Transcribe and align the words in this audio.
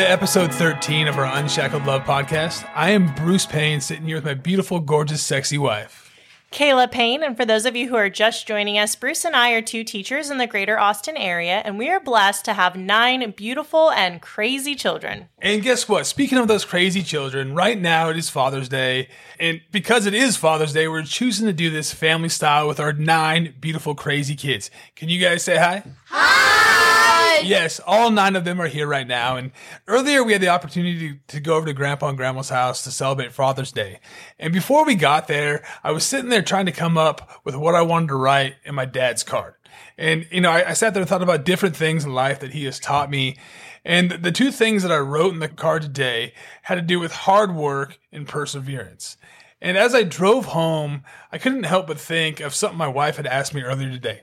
to 0.00 0.10
episode 0.10 0.50
13 0.54 1.08
of 1.08 1.18
our 1.18 1.26
Unshackled 1.26 1.84
Love 1.84 2.04
podcast. 2.04 2.66
I 2.74 2.92
am 2.92 3.14
Bruce 3.16 3.44
Payne, 3.44 3.82
sitting 3.82 4.06
here 4.06 4.16
with 4.16 4.24
my 4.24 4.32
beautiful, 4.32 4.80
gorgeous, 4.80 5.22
sexy 5.22 5.58
wife. 5.58 6.10
Kayla 6.50 6.90
Payne, 6.90 7.22
and 7.22 7.36
for 7.36 7.44
those 7.44 7.66
of 7.66 7.76
you 7.76 7.90
who 7.90 7.96
are 7.96 8.08
just 8.08 8.46
joining 8.46 8.78
us, 8.78 8.96
Bruce 8.96 9.26
and 9.26 9.36
I 9.36 9.50
are 9.50 9.60
two 9.60 9.84
teachers 9.84 10.30
in 10.30 10.38
the 10.38 10.46
greater 10.46 10.78
Austin 10.78 11.18
area, 11.18 11.60
and 11.66 11.76
we 11.76 11.90
are 11.90 12.00
blessed 12.00 12.46
to 12.46 12.54
have 12.54 12.76
nine 12.76 13.30
beautiful 13.32 13.90
and 13.90 14.22
crazy 14.22 14.74
children. 14.74 15.28
And 15.38 15.62
guess 15.62 15.86
what? 15.86 16.06
Speaking 16.06 16.38
of 16.38 16.48
those 16.48 16.64
crazy 16.64 17.02
children, 17.02 17.54
right 17.54 17.78
now 17.78 18.08
it 18.08 18.16
is 18.16 18.30
Father's 18.30 18.70
Day. 18.70 19.08
And 19.38 19.60
because 19.70 20.06
it 20.06 20.14
is 20.14 20.34
Father's 20.34 20.72
Day, 20.72 20.88
we're 20.88 21.02
choosing 21.02 21.46
to 21.46 21.52
do 21.52 21.68
this 21.68 21.92
family 21.92 22.30
style 22.30 22.66
with 22.66 22.80
our 22.80 22.94
nine 22.94 23.54
beautiful, 23.60 23.94
crazy 23.94 24.34
kids. 24.34 24.70
Can 24.96 25.10
you 25.10 25.20
guys 25.20 25.42
say 25.42 25.58
hi? 25.58 25.82
hi? 26.06 26.99
Yes, 27.44 27.80
all 27.86 28.10
nine 28.10 28.36
of 28.36 28.44
them 28.44 28.60
are 28.60 28.68
here 28.68 28.86
right 28.86 29.06
now. 29.06 29.36
And 29.36 29.52
earlier 29.86 30.22
we 30.22 30.32
had 30.32 30.42
the 30.42 30.48
opportunity 30.48 31.10
to, 31.10 31.18
to 31.28 31.40
go 31.40 31.56
over 31.56 31.66
to 31.66 31.72
Grandpa 31.72 32.08
and 32.08 32.16
Grandma's 32.16 32.48
house 32.48 32.82
to 32.84 32.90
celebrate 32.90 33.32
Father's 33.32 33.72
Day. 33.72 34.00
And 34.38 34.52
before 34.52 34.84
we 34.84 34.94
got 34.94 35.28
there, 35.28 35.64
I 35.82 35.92
was 35.92 36.04
sitting 36.04 36.30
there 36.30 36.42
trying 36.42 36.66
to 36.66 36.72
come 36.72 36.98
up 36.98 37.40
with 37.44 37.54
what 37.56 37.74
I 37.74 37.82
wanted 37.82 38.08
to 38.08 38.16
write 38.16 38.56
in 38.64 38.74
my 38.74 38.84
dad's 38.84 39.22
card. 39.22 39.54
And, 39.96 40.26
you 40.30 40.40
know, 40.40 40.50
I, 40.50 40.70
I 40.70 40.72
sat 40.72 40.94
there 40.94 41.02
and 41.02 41.08
thought 41.08 41.22
about 41.22 41.44
different 41.44 41.76
things 41.76 42.04
in 42.04 42.14
life 42.14 42.40
that 42.40 42.52
he 42.52 42.64
has 42.64 42.80
taught 42.80 43.10
me. 43.10 43.36
And 43.84 44.10
the 44.10 44.32
two 44.32 44.50
things 44.50 44.82
that 44.82 44.92
I 44.92 44.98
wrote 44.98 45.32
in 45.32 45.40
the 45.40 45.48
card 45.48 45.82
today 45.82 46.34
had 46.62 46.74
to 46.76 46.82
do 46.82 47.00
with 47.00 47.12
hard 47.12 47.54
work 47.54 47.98
and 48.12 48.26
perseverance. 48.26 49.16
And 49.62 49.76
as 49.76 49.94
I 49.94 50.04
drove 50.04 50.46
home, 50.46 51.02
I 51.30 51.38
couldn't 51.38 51.64
help 51.64 51.86
but 51.86 52.00
think 52.00 52.40
of 52.40 52.54
something 52.54 52.78
my 52.78 52.88
wife 52.88 53.16
had 53.16 53.26
asked 53.26 53.54
me 53.54 53.62
earlier 53.62 53.90
today. 53.90 54.22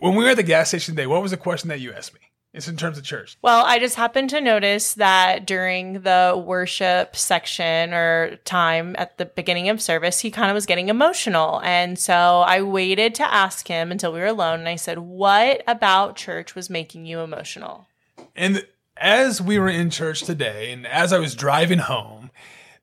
When 0.00 0.14
we 0.14 0.24
were 0.24 0.30
at 0.30 0.36
the 0.36 0.42
gas 0.42 0.68
station 0.68 0.94
today, 0.94 1.06
what 1.06 1.22
was 1.22 1.30
the 1.30 1.36
question 1.36 1.68
that 1.68 1.80
you 1.80 1.92
asked 1.92 2.14
me? 2.14 2.20
It's 2.54 2.66
in 2.66 2.78
terms 2.78 2.96
of 2.96 3.04
church. 3.04 3.36
Well, 3.42 3.64
I 3.66 3.78
just 3.78 3.96
happened 3.96 4.30
to 4.30 4.40
notice 4.40 4.94
that 4.94 5.46
during 5.46 6.00
the 6.00 6.42
worship 6.44 7.14
section 7.14 7.92
or 7.92 8.36
time 8.44 8.96
at 8.98 9.18
the 9.18 9.26
beginning 9.26 9.68
of 9.68 9.82
service, 9.82 10.20
he 10.20 10.30
kind 10.30 10.50
of 10.50 10.54
was 10.54 10.64
getting 10.64 10.88
emotional. 10.88 11.60
And 11.62 11.98
so 11.98 12.14
I 12.14 12.62
waited 12.62 13.14
to 13.16 13.32
ask 13.34 13.68
him 13.68 13.92
until 13.92 14.12
we 14.12 14.20
were 14.20 14.26
alone. 14.26 14.60
And 14.60 14.68
I 14.68 14.76
said, 14.76 14.98
What 14.98 15.62
about 15.66 16.16
church 16.16 16.54
was 16.54 16.70
making 16.70 17.04
you 17.04 17.20
emotional? 17.20 17.86
And 18.34 18.66
as 18.96 19.42
we 19.42 19.58
were 19.58 19.68
in 19.68 19.90
church 19.90 20.22
today, 20.22 20.72
and 20.72 20.86
as 20.86 21.12
I 21.12 21.18
was 21.18 21.34
driving 21.34 21.78
home, 21.78 22.30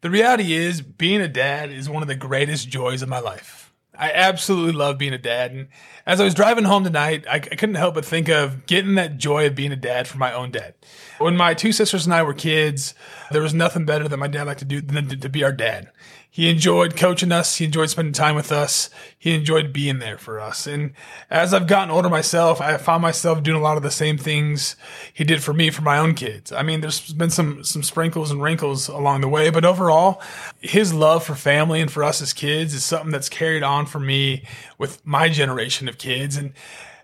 the 0.02 0.12
reality 0.12 0.54
is 0.54 0.82
being 0.82 1.22
a 1.22 1.28
dad 1.28 1.72
is 1.72 1.90
one 1.90 2.04
of 2.04 2.08
the 2.08 2.16
greatest 2.16 2.70
joys 2.70 3.02
of 3.02 3.10
my 3.10 3.20
life. 3.20 3.65
I 3.98 4.12
absolutely 4.12 4.74
love 4.74 4.98
being 4.98 5.14
a 5.14 5.18
dad. 5.18 5.52
And 5.52 5.68
as 6.06 6.22
I 6.22 6.24
was 6.24 6.34
driving 6.34 6.64
home 6.66 6.84
tonight, 6.84 7.26
I, 7.30 7.36
I, 7.36 7.40
couldn't 7.40 7.76
help 7.76 7.96
but 7.96 8.06
think 8.06 8.30
of 8.30 8.66
getting 8.66 8.96
that 8.96 9.18
joy 9.18 9.48
of 9.48 9.56
being 9.56 9.72
a 9.72 9.78
dad 9.78 10.08
from 10.08 10.20
my 10.20 10.34
own 10.34 10.52
dad. 10.52 10.76
When 11.18 11.36
my 11.36 11.54
two 11.54 11.72
sisters 11.72 12.06
and 12.06 12.14
I 12.14 12.24
were 12.24 12.34
kids, 12.34 12.94
there 13.32 13.42
was 13.42 13.54
nothing 13.54 13.86
better 13.86 14.08
that 14.08 14.18
my 14.18 14.28
dad 14.28 14.48
liked 14.48 14.60
to 14.60 14.66
do 14.66 14.82
than 14.82 15.10
to, 15.10 15.18
to 15.18 15.30
be 15.30 15.44
our 15.44 15.52
dad 15.52 15.92
he 16.36 16.50
enjoyed 16.50 16.98
coaching 16.98 17.32
us. 17.32 17.56
He 17.56 17.64
enjoyed 17.64 17.90
spending 17.90 18.12
time 18.12 18.36
with 18.36 18.52
us. 18.52 18.90
He 19.18 19.34
enjoyed 19.34 19.72
being 19.72 20.00
there 20.00 20.18
for 20.18 20.42
us. 20.42 20.68
And 20.68 20.92
as 21.30 21.54
I've 21.54 21.66
gotten 21.66 21.90
older 21.90 22.10
myself, 22.10 22.60
I 22.60 22.76
found 22.76 23.02
myself 23.02 23.42
doing 23.42 23.56
a 23.56 23.64
lot 23.64 23.78
of 23.78 23.84
the 23.84 23.90
same 23.90 24.18
things 24.18 24.76
he 25.14 25.24
did 25.24 25.42
for 25.42 25.54
me 25.54 25.70
for 25.70 25.82
my 25.82 25.98
own 25.98 26.14
kids. 26.14 26.52
I 26.52 26.62
mean, 26.62 26.82
there's 26.82 27.14
been 27.14 27.30
some, 27.30 27.64
some 27.64 27.84
sprinkles 27.84 28.32
and 28.32 28.44
wrinkles 28.44 28.90
along 28.90 29.22
the 29.22 29.30
way, 29.30 29.50
but 29.50 29.64
overall, 29.64 30.22
his 30.60 30.94
love 30.94 31.24
for 31.24 31.36
family 31.36 31.80
and 31.80 31.90
for 31.90 32.04
us 32.04 32.22
as 32.22 32.34
kids 32.34 32.74
is 32.74 32.84
something 32.84 33.12
that's 33.12 33.30
carried 33.30 33.64
on 33.64 33.86
for 33.86 34.02
me 34.02 34.44
with 34.78 35.06
my 35.06 35.30
generation 35.30 35.88
of 35.88 35.98
kids. 35.98 36.36
And 36.36 36.52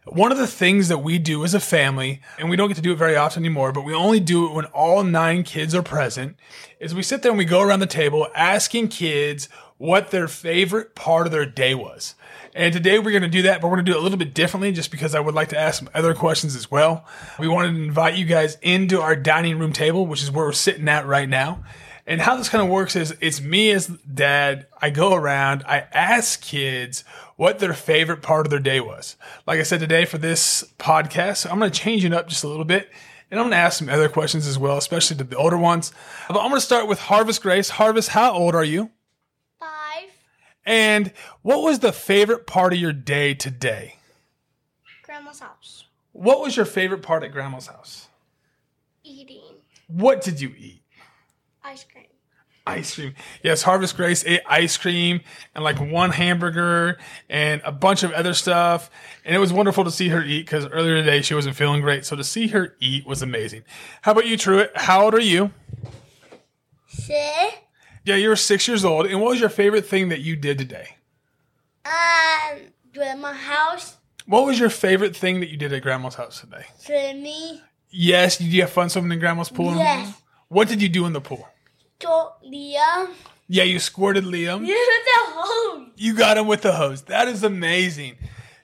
one 0.05 0.31
of 0.31 0.37
the 0.39 0.47
things 0.47 0.87
that 0.87 0.99
we 0.99 1.19
do 1.19 1.43
as 1.43 1.53
a 1.53 1.59
family, 1.59 2.21
and 2.39 2.49
we 2.49 2.55
don't 2.55 2.67
get 2.67 2.75
to 2.75 2.81
do 2.81 2.91
it 2.91 2.97
very 2.97 3.15
often 3.15 3.43
anymore, 3.43 3.71
but 3.71 3.85
we 3.85 3.93
only 3.93 4.19
do 4.19 4.47
it 4.47 4.53
when 4.53 4.65
all 4.65 5.03
nine 5.03 5.43
kids 5.43 5.75
are 5.75 5.83
present, 5.83 6.35
is 6.79 6.95
we 6.95 7.03
sit 7.03 7.21
there 7.21 7.31
and 7.31 7.37
we 7.37 7.45
go 7.45 7.61
around 7.61 7.81
the 7.81 7.85
table 7.85 8.27
asking 8.35 8.87
kids 8.87 9.47
what 9.77 10.11
their 10.11 10.27
favorite 10.27 10.95
part 10.95 11.27
of 11.27 11.31
their 11.31 11.45
day 11.45 11.75
was. 11.75 12.15
And 12.53 12.73
today 12.73 12.99
we're 12.99 13.11
going 13.11 13.21
to 13.21 13.29
do 13.29 13.43
that, 13.43 13.61
but 13.61 13.67
we're 13.67 13.77
going 13.77 13.85
to 13.85 13.91
do 13.91 13.97
it 13.97 14.01
a 14.01 14.03
little 14.03 14.17
bit 14.17 14.33
differently 14.33 14.71
just 14.71 14.91
because 14.91 15.15
I 15.15 15.19
would 15.19 15.35
like 15.35 15.49
to 15.49 15.57
ask 15.57 15.79
some 15.79 15.89
other 15.93 16.13
questions 16.13 16.55
as 16.55 16.69
well. 16.69 17.05
We 17.39 17.47
wanted 17.47 17.73
to 17.73 17.83
invite 17.83 18.15
you 18.15 18.25
guys 18.25 18.57
into 18.61 19.01
our 19.01 19.15
dining 19.15 19.59
room 19.59 19.71
table, 19.71 20.05
which 20.05 20.23
is 20.23 20.31
where 20.31 20.45
we're 20.45 20.51
sitting 20.51 20.89
at 20.89 21.05
right 21.05 21.29
now. 21.29 21.63
And 22.07 22.21
how 22.21 22.35
this 22.35 22.49
kind 22.49 22.63
of 22.63 22.69
works 22.69 22.95
is 22.95 23.15
it's 23.21 23.41
me 23.41 23.71
as 23.71 23.87
dad. 23.87 24.67
I 24.81 24.89
go 24.89 25.13
around, 25.13 25.63
I 25.67 25.85
ask 25.93 26.41
kids 26.41 27.03
what 27.35 27.59
their 27.59 27.73
favorite 27.73 28.21
part 28.21 28.45
of 28.45 28.49
their 28.49 28.59
day 28.59 28.79
was. 28.79 29.15
Like 29.45 29.59
I 29.59 29.63
said 29.63 29.79
today 29.79 30.05
for 30.05 30.17
this 30.17 30.63
podcast, 30.79 31.49
I'm 31.49 31.59
going 31.59 31.71
to 31.71 31.79
change 31.79 32.03
it 32.03 32.13
up 32.13 32.27
just 32.27 32.43
a 32.43 32.47
little 32.47 32.65
bit. 32.65 32.89
And 33.29 33.39
I'm 33.39 33.45
going 33.45 33.51
to 33.51 33.57
ask 33.57 33.79
some 33.79 33.87
other 33.87 34.09
questions 34.09 34.45
as 34.45 34.59
well, 34.59 34.77
especially 34.77 35.15
to 35.17 35.23
the 35.23 35.37
older 35.37 35.57
ones. 35.57 35.93
But 36.27 36.39
I'm 36.39 36.49
going 36.49 36.59
to 36.59 36.65
start 36.65 36.87
with 36.87 36.99
Harvest 36.99 37.41
Grace. 37.41 37.69
Harvest, 37.69 38.09
how 38.09 38.33
old 38.33 38.55
are 38.55 38.63
you? 38.63 38.91
Five. 39.57 40.09
And 40.65 41.13
what 41.41 41.63
was 41.63 41.79
the 41.79 41.93
favorite 41.93 42.45
part 42.45 42.73
of 42.73 42.79
your 42.79 42.91
day 42.91 43.33
today? 43.33 43.95
Grandma's 45.03 45.39
house. 45.39 45.85
What 46.11 46.41
was 46.41 46.57
your 46.57 46.65
favorite 46.65 47.03
part 47.03 47.23
at 47.23 47.31
Grandma's 47.31 47.67
house? 47.67 48.09
Eating. 49.03 49.41
What 49.87 50.21
did 50.21 50.41
you 50.41 50.53
eat? 50.57 50.80
Ice 52.67 52.93
cream. 52.95 53.15
Yes, 53.41 53.63
Harvest 53.63 53.97
Grace 53.97 54.23
ate 54.25 54.41
ice 54.47 54.77
cream 54.77 55.21
and 55.55 55.63
like 55.63 55.79
one 55.79 56.11
hamburger 56.11 56.99
and 57.27 57.59
a 57.65 57.71
bunch 57.71 58.03
of 58.03 58.11
other 58.11 58.33
stuff. 58.35 58.89
And 59.25 59.35
it 59.35 59.39
was 59.39 59.51
wonderful 59.51 59.83
to 59.83 59.91
see 59.91 60.09
her 60.09 60.23
eat 60.23 60.45
because 60.45 60.67
earlier 60.67 60.95
today 60.95 61.21
she 61.21 61.33
wasn't 61.33 61.55
feeling 61.55 61.81
great. 61.81 62.05
So 62.05 62.15
to 62.15 62.23
see 62.23 62.49
her 62.49 62.75
eat 62.79 63.07
was 63.07 63.23
amazing. 63.23 63.63
How 64.03 64.11
about 64.11 64.27
you, 64.27 64.37
Truett? 64.37 64.71
How 64.75 65.05
old 65.05 65.15
are 65.15 65.19
you? 65.19 65.51
Six. 66.87 67.55
Yeah, 68.05 68.15
you're 68.15 68.35
six 68.35 68.67
years 68.67 68.85
old. 68.85 69.07
And 69.07 69.21
what 69.21 69.31
was 69.31 69.39
your 69.39 69.49
favorite 69.49 69.85
thing 69.85 70.09
that 70.09 70.19
you 70.21 70.35
did 70.35 70.57
today? 70.57 70.97
Um, 71.85 72.59
grandma's 72.93 73.37
house. 73.37 73.97
What 74.27 74.45
was 74.45 74.59
your 74.59 74.69
favorite 74.69 75.15
thing 75.15 75.39
that 75.39 75.49
you 75.49 75.57
did 75.57 75.73
at 75.73 75.81
grandma's 75.81 76.15
house 76.15 76.41
today? 76.41 76.65
Swimming. 76.77 77.59
Yes, 77.89 78.37
did 78.37 78.47
you 78.47 78.61
have 78.61 78.69
fun 78.69 78.89
swimming 78.89 79.11
in 79.13 79.19
grandma's 79.19 79.49
pool? 79.49 79.75
Yes. 79.75 80.21
What 80.47 80.67
did 80.67 80.81
you 80.81 80.89
do 80.89 81.05
in 81.05 81.13
the 81.13 81.21
pool? 81.21 81.47
Liam. 82.03 83.09
Yeah, 83.47 83.63
you 83.63 83.79
squirted 83.79 84.23
Liam. 84.23 84.65
Yeah, 84.65 84.75
with 84.75 85.05
the 85.05 85.33
hose. 85.33 85.87
You 85.97 86.13
got 86.15 86.37
him 86.37 86.47
with 86.47 86.61
the 86.61 86.73
hose. 86.73 87.03
That 87.03 87.27
is 87.27 87.43
amazing. 87.43 88.15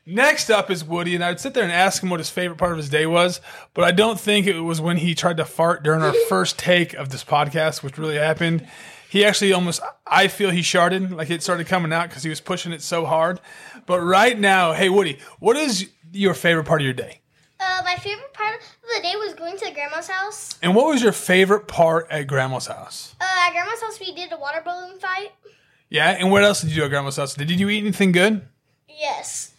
Next 0.06 0.50
up 0.50 0.72
is 0.72 0.86
Woody, 0.86 1.16
and 1.16 1.24
I'd 1.24 1.40
sit 1.42 1.54
there 1.54 1.64
and 1.64 1.72
ask 1.72 2.02
him 2.02 2.10
what 2.10 2.22
his 2.22 2.30
favorite 2.30 2.58
part 2.58 2.72
of 2.72 2.78
his 2.78 2.88
day 2.90 3.06
was, 3.06 3.42
but 3.74 3.84
I 3.84 3.92
don't 3.92 4.18
think 4.18 4.48
it 4.48 4.62
was 4.62 4.80
when 4.80 4.96
he 4.96 5.14
tried 5.14 5.36
to 5.38 5.46
fart 5.46 5.84
during 5.84 6.02
our 6.02 6.14
first 6.30 6.58
take 6.58 6.94
of 6.94 7.10
this 7.10 7.26
podcast, 7.26 7.84
which 7.84 7.98
really 7.98 8.16
happened. 8.16 8.66
He 9.10 9.26
actually 9.26 9.52
almost, 9.52 9.82
I 10.06 10.30
feel 10.30 10.50
he 10.50 10.62
sharted, 10.62 11.12
like 11.12 11.30
it 11.30 11.44
started 11.44 11.68
coming 11.68 11.92
out 11.92 12.08
because 12.08 12.24
he 12.24 12.30
was 12.30 12.40
pushing 12.40 12.72
it 12.72 12.82
so 12.82 13.06
hard. 13.06 13.42
But 13.86 14.00
right 14.00 14.40
now, 14.40 14.72
hey, 14.72 14.88
Woody, 14.88 15.20
what 15.40 15.58
is 15.58 15.90
your 16.14 16.34
favorite 16.34 16.66
part 16.66 16.80
of 16.80 16.86
your 16.86 16.94
day? 16.94 17.20
Uh, 17.60 17.82
my 17.84 17.96
favorite 17.96 18.34
part 18.34 18.56
of 18.56 18.62
the 18.96 19.02
day 19.02 19.16
was 19.16 19.34
going 19.34 19.58
to 19.58 19.72
grandma's 19.72 20.08
house. 20.08 20.58
And 20.62 20.76
what 20.76 20.88
was 20.88 21.02
your 21.02 21.12
favorite 21.12 21.68
part 21.68 22.08
at 22.10 22.28
grandma's 22.28 22.68
house? 22.68 23.16
Uh, 23.20 23.26
at 23.26 23.52
grandma's 23.52 23.82
house, 23.82 24.00
we 24.00 24.14
did 24.14 24.32
a 24.32 24.38
water 24.38 24.62
balloon 24.64 25.00
fight. 25.00 25.32
Yeah, 25.90 26.10
and 26.10 26.32
what 26.32 26.44
else 26.44 26.62
did 26.62 26.70
you 26.70 26.78
do 26.78 26.84
at 26.84 26.90
grandma's 26.90 27.16
house? 27.18 27.34
Did 27.34 27.50
you 27.50 27.70
eat 27.70 27.80
anything 27.80 28.12
good? 28.12 28.48
Yes. 28.88 29.54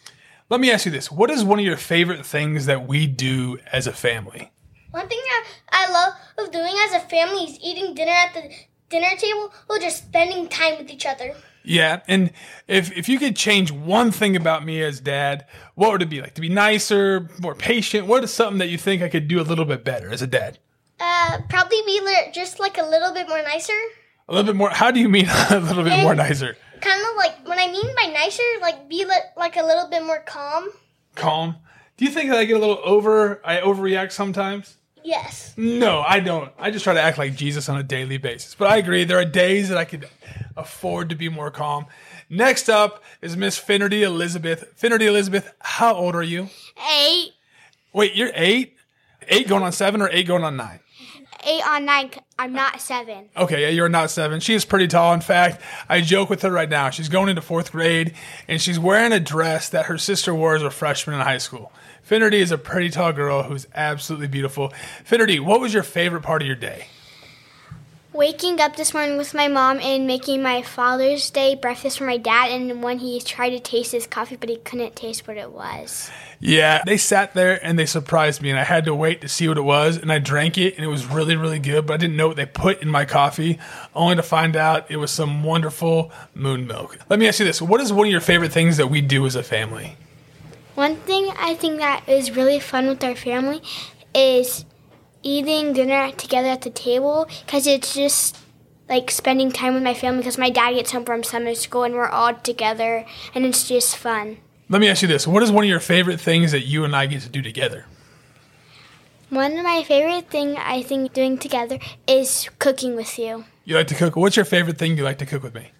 Let 0.49 0.59
me 0.59 0.71
ask 0.71 0.85
you 0.85 0.91
this: 0.91 1.11
What 1.11 1.29
is 1.29 1.43
one 1.43 1.59
of 1.59 1.65
your 1.65 1.77
favorite 1.77 2.25
things 2.25 2.65
that 2.65 2.87
we 2.87 3.05
do 3.07 3.59
as 3.71 3.87
a 3.87 3.93
family? 3.93 4.51
One 4.91 5.07
thing 5.07 5.19
that 5.19 5.45
I 5.71 5.91
love 5.91 6.13
doing 6.51 6.73
as 6.85 6.93
a 6.93 6.99
family 6.99 7.43
is 7.43 7.59
eating 7.61 7.93
dinner 7.93 8.11
at 8.11 8.33
the 8.33 8.49
dinner 8.89 9.15
table 9.17 9.53
or 9.69 9.77
just 9.77 9.97
spending 10.05 10.47
time 10.47 10.77
with 10.77 10.89
each 10.89 11.05
other. 11.05 11.35
Yeah, 11.63 12.01
and 12.07 12.31
if 12.67 12.95
if 12.97 13.09
you 13.09 13.19
could 13.19 13.35
change 13.35 13.71
one 13.71 14.11
thing 14.11 14.35
about 14.35 14.65
me 14.65 14.81
as 14.81 14.99
dad, 14.99 15.45
what 15.75 15.91
would 15.91 16.01
it 16.01 16.09
be 16.09 16.21
like? 16.21 16.33
To 16.35 16.41
be 16.41 16.49
nicer, 16.49 17.29
more 17.41 17.55
patient? 17.55 18.07
What 18.07 18.23
is 18.23 18.31
something 18.31 18.59
that 18.59 18.69
you 18.69 18.77
think 18.77 19.01
I 19.01 19.09
could 19.09 19.27
do 19.27 19.39
a 19.39 19.43
little 19.43 19.65
bit 19.65 19.83
better 19.83 20.11
as 20.11 20.21
a 20.21 20.27
dad? 20.27 20.57
Uh, 20.99 21.39
probably 21.49 21.81
be 21.85 21.99
just 22.33 22.59
like 22.59 22.77
a 22.77 22.83
little 22.83 23.13
bit 23.13 23.27
more 23.27 23.41
nicer. 23.43 23.73
A 24.27 24.33
little 24.33 24.45
bit 24.45 24.55
more. 24.55 24.69
How 24.69 24.91
do 24.91 24.99
you 24.99 25.09
mean 25.09 25.27
a 25.49 25.59
little 25.59 25.83
bit 25.83 26.01
more 26.01 26.15
nicer? 26.15 26.55
Kind 26.81 27.01
of 27.01 27.17
like 27.17 27.47
when 27.47 27.59
I 27.59 27.71
mean 27.71 27.95
by 27.95 28.11
nicer, 28.13 28.43
like 28.61 28.89
be 28.89 29.05
li- 29.05 29.29
like 29.35 29.57
a 29.57 29.63
little 29.63 29.87
bit 29.89 30.03
more 30.03 30.19
calm. 30.25 30.69
Calm. 31.15 31.57
Do 31.97 32.05
you 32.05 32.11
think 32.11 32.29
that 32.29 32.39
I 32.39 32.45
get 32.45 32.55
a 32.55 32.59
little 32.59 32.79
over? 32.83 33.41
I 33.43 33.57
overreact 33.57 34.13
sometimes. 34.13 34.77
Yes. 35.03 35.53
No, 35.57 36.01
I 36.01 36.19
don't. 36.19 36.51
I 36.57 36.71
just 36.71 36.83
try 36.83 36.93
to 36.93 37.01
act 37.01 37.17
like 37.17 37.35
Jesus 37.35 37.69
on 37.69 37.77
a 37.77 37.83
daily 37.83 38.17
basis. 38.17 38.55
But 38.55 38.69
I 38.69 38.77
agree, 38.77 39.03
there 39.03 39.19
are 39.19 39.25
days 39.25 39.69
that 39.69 39.77
I 39.77 39.85
could 39.85 40.07
afford 40.55 41.09
to 41.09 41.15
be 41.15 41.29
more 41.29 41.51
calm. 41.51 41.85
Next 42.29 42.69
up 42.69 43.03
is 43.21 43.35
Miss 43.35 43.57
Finnerty 43.57 44.03
Elizabeth. 44.03 44.71
Finnerty 44.75 45.07
Elizabeth, 45.07 45.53
how 45.59 45.95
old 45.95 46.15
are 46.15 46.23
you? 46.23 46.49
Eight. 46.95 47.31
Wait, 47.93 48.15
you're 48.15 48.31
eight? 48.35 48.75
Eight 49.27 49.47
going 49.47 49.63
on 49.63 49.71
seven 49.71 50.01
or 50.01 50.09
eight 50.11 50.27
going 50.27 50.43
on 50.43 50.57
nine? 50.57 50.79
eight 51.45 51.65
on 51.65 51.85
nine. 51.85 52.11
I'm 52.37 52.53
not 52.53 52.81
seven. 52.81 53.29
Okay, 53.35 53.63
yeah, 53.63 53.69
you're 53.69 53.89
not 53.89 54.11
seven. 54.11 54.39
She 54.39 54.53
is 54.53 54.65
pretty 54.65 54.87
tall. 54.87 55.13
In 55.13 55.21
fact, 55.21 55.61
I 55.87 56.01
joke 56.01 56.29
with 56.29 56.41
her 56.41 56.51
right 56.51 56.69
now. 56.69 56.89
She's 56.89 57.09
going 57.09 57.29
into 57.29 57.41
fourth 57.41 57.71
grade, 57.71 58.13
and 58.47 58.61
she's 58.61 58.79
wearing 58.79 59.11
a 59.11 59.19
dress 59.19 59.69
that 59.69 59.85
her 59.85 59.97
sister 59.97 60.33
wore 60.33 60.55
as 60.55 60.63
a 60.63 60.69
freshman 60.69 61.15
in 61.15 61.21
high 61.21 61.37
school. 61.37 61.71
Finnerty 62.09 62.39
is 62.39 62.51
a 62.51 62.57
pretty 62.57 62.89
tall 62.89 63.13
girl 63.13 63.43
who's 63.43 63.67
absolutely 63.75 64.25
beautiful. 64.25 64.73
Finnerty, 65.03 65.39
what 65.39 65.61
was 65.61 65.75
your 65.75 65.83
favorite 65.83 66.23
part 66.23 66.41
of 66.41 66.47
your 66.47 66.55
day? 66.55 66.87
Waking 68.13 68.59
up 68.59 68.75
this 68.75 68.95
morning 68.95 69.15
with 69.15 69.35
my 69.35 69.47
mom 69.47 69.79
and 69.79 70.07
making 70.07 70.41
my 70.41 70.63
Father's 70.63 71.29
Day 71.29 71.53
breakfast 71.53 71.99
for 71.99 72.05
my 72.05 72.17
dad, 72.17 72.49
and 72.49 72.81
when 72.81 72.97
he 72.97 73.21
tried 73.21 73.51
to 73.51 73.59
taste 73.59 73.91
his 73.91 74.07
coffee, 74.07 74.35
but 74.35 74.49
he 74.49 74.55
couldn't 74.55 74.95
taste 74.95 75.27
what 75.27 75.37
it 75.37 75.51
was. 75.51 76.09
Yeah, 76.39 76.81
they 76.83 76.97
sat 76.97 77.35
there 77.35 77.63
and 77.63 77.77
they 77.77 77.85
surprised 77.85 78.41
me, 78.41 78.49
and 78.49 78.57
I 78.57 78.63
had 78.63 78.85
to 78.85 78.95
wait 78.95 79.21
to 79.21 79.27
see 79.27 79.47
what 79.47 79.59
it 79.59 79.61
was. 79.61 79.95
And 79.97 80.11
I 80.11 80.17
drank 80.17 80.57
it, 80.57 80.77
and 80.77 80.83
it 80.83 80.87
was 80.87 81.05
really, 81.05 81.35
really 81.35 81.59
good. 81.59 81.85
But 81.85 81.93
I 81.93 81.97
didn't 81.97 82.17
know 82.17 82.29
what 82.29 82.37
they 82.37 82.47
put 82.47 82.81
in 82.81 82.89
my 82.89 83.05
coffee, 83.05 83.59
only 83.93 84.15
to 84.15 84.23
find 84.23 84.55
out 84.55 84.89
it 84.89 84.97
was 84.97 85.11
some 85.11 85.43
wonderful 85.43 86.11
moon 86.33 86.65
milk. 86.65 86.97
Let 87.07 87.19
me 87.19 87.27
ask 87.27 87.37
you 87.37 87.45
this: 87.45 87.61
What 87.61 87.81
is 87.81 87.93
one 87.93 88.07
of 88.07 88.11
your 88.11 88.19
favorite 88.19 88.51
things 88.51 88.77
that 88.77 88.87
we 88.87 88.99
do 89.01 89.27
as 89.27 89.35
a 89.35 89.43
family? 89.43 89.95
One 90.79 90.95
thing 90.95 91.29
I 91.37 91.55
think 91.55 91.79
that 91.79 92.07
is 92.07 92.37
really 92.37 92.57
fun 92.57 92.87
with 92.87 93.03
our 93.03 93.13
family 93.13 93.61
is 94.15 94.63
eating 95.21 95.73
dinner 95.73 96.09
together 96.13 96.47
at 96.47 96.61
the 96.61 96.69
table 96.69 97.27
because 97.45 97.67
it's 97.67 97.93
just 97.93 98.37
like 98.87 99.11
spending 99.11 99.51
time 99.51 99.73
with 99.73 99.83
my 99.83 99.93
family 99.93 100.19
because 100.19 100.37
my 100.37 100.49
dad 100.49 100.75
gets 100.75 100.93
home 100.93 101.03
from 101.03 101.21
summer 101.21 101.53
school 101.53 101.83
and 101.83 101.95
we're 101.95 102.07
all 102.07 102.33
together 102.33 103.03
and 103.35 103.43
it's 103.43 103.67
just 103.67 103.97
fun. 103.97 104.37
Let 104.69 104.79
me 104.79 104.87
ask 104.87 105.01
you 105.01 105.09
this: 105.09 105.27
What 105.27 105.43
is 105.43 105.51
one 105.51 105.65
of 105.65 105.69
your 105.69 105.81
favorite 105.81 106.21
things 106.21 106.53
that 106.53 106.61
you 106.61 106.85
and 106.85 106.95
I 106.95 107.07
get 107.07 107.23
to 107.23 107.29
do 107.29 107.41
together? 107.41 107.85
One 109.29 109.57
of 109.57 109.65
my 109.65 109.83
favorite 109.83 110.29
thing 110.29 110.55
I 110.55 110.81
think 110.81 111.11
doing 111.11 111.37
together 111.37 111.77
is 112.07 112.49
cooking 112.57 112.95
with 112.95 113.19
you. 113.19 113.43
You 113.65 113.75
like 113.75 113.87
to 113.87 113.95
cook. 113.95 114.15
What's 114.15 114.37
your 114.37 114.45
favorite 114.45 114.77
thing 114.77 114.95
you 114.95 115.03
like 115.03 115.17
to 115.17 115.25
cook 115.25 115.43
with 115.43 115.55
me? 115.55 115.71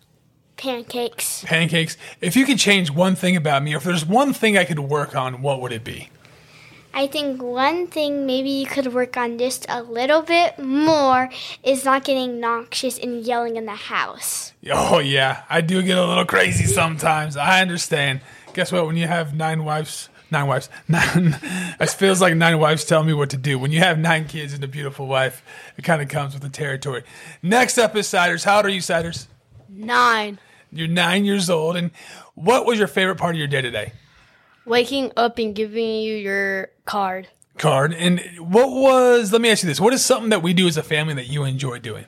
Pancakes. 0.60 1.46
Pancakes. 1.46 1.96
If 2.20 2.36
you 2.36 2.46
could 2.46 2.60
change 2.60 2.92
one 2.92 3.16
thing 3.16 3.38
about 3.38 3.64
me, 3.64 3.74
or 3.74 3.78
if 3.78 3.86
there's 3.86 4.06
one 4.06 4.34
thing 4.34 4.58
I 4.58 4.66
could 4.66 4.80
work 4.80 5.16
on, 5.16 5.42
what 5.42 5.62
would 5.62 5.72
it 5.72 5.86
be? 5.86 6.10
I 6.94 7.08
think 7.08 7.42
one 7.42 7.88
thing 7.88 8.26
maybe 8.26 8.50
you 8.50 8.66
could 8.66 8.94
work 8.94 9.16
on 9.16 9.38
just 9.38 9.66
a 9.70 9.82
little 9.82 10.22
bit 10.22 10.60
more 10.60 11.30
is 11.64 11.86
not 11.86 12.04
getting 12.04 12.42
noxious 12.42 12.98
and 13.00 13.26
yelling 13.26 13.56
in 13.56 13.68
the 13.68 13.76
house. 13.76 14.52
Oh 14.70 15.00
yeah, 15.00 15.44
I 15.50 15.62
do 15.62 15.82
get 15.82 15.98
a 15.98 16.06
little 16.06 16.26
crazy 16.26 16.66
sometimes. 16.66 17.38
I 17.38 17.62
understand. 17.62 18.20
Guess 18.54 18.74
what? 18.74 18.86
When 18.86 18.98
you 18.98 19.08
have 19.08 19.34
nine 19.34 19.64
wives, 19.64 20.10
nine 20.30 20.48
wives, 20.48 20.70
nine, 20.90 21.38
it 21.80 21.90
feels 21.92 22.20
like 22.20 22.36
nine 22.36 22.60
wives 22.60 22.84
tell 22.84 23.04
me 23.06 23.14
what 23.14 23.30
to 23.30 23.38
do. 23.38 23.58
When 23.58 23.72
you 23.72 23.80
have 23.80 23.98
nine 23.98 24.26
kids 24.26 24.52
and 24.52 24.62
a 24.62 24.68
beautiful 24.68 25.08
wife, 25.08 25.42
it 25.78 25.84
kind 25.84 26.02
of 26.02 26.10
comes 26.10 26.34
with 26.34 26.44
the 26.44 26.50
territory. 26.50 27.04
Next 27.42 27.78
up 27.78 27.96
is 27.96 28.08
Siders. 28.08 28.44
How 28.44 28.58
old 28.58 28.66
are 28.66 28.70
you, 28.70 28.82
Siders? 28.82 29.30
Nine. 29.70 30.40
You're 30.72 30.88
nine 30.88 31.26
years 31.26 31.50
old, 31.50 31.76
and 31.76 31.92
what 32.36 32.66
was 32.66 32.78
your 32.78 32.88
favorite 32.88 33.18
part 33.18 33.36
of 33.36 33.40
your 33.40 33.48
day 33.48 33.62
today? 33.62 33.94
Waking 34.66 35.12
up 35.18 35.38
and 35.40 35.56
giving 35.56 36.02
you 36.02 36.16
your 36.16 36.70
card. 36.86 37.28
Card. 37.58 37.94
And 37.94 38.22
what 38.38 38.70
was? 38.70 39.32
Let 39.32 39.42
me 39.42 39.50
ask 39.50 39.64
you 39.64 39.68
this: 39.70 39.80
What 39.80 39.94
is 39.94 40.06
something 40.06 40.30
that 40.30 40.44
we 40.44 40.54
do 40.54 40.68
as 40.68 40.78
a 40.78 40.84
family 40.84 41.16
that 41.16 41.28
you 41.28 41.44
enjoy 41.44 41.80
doing? 41.80 42.06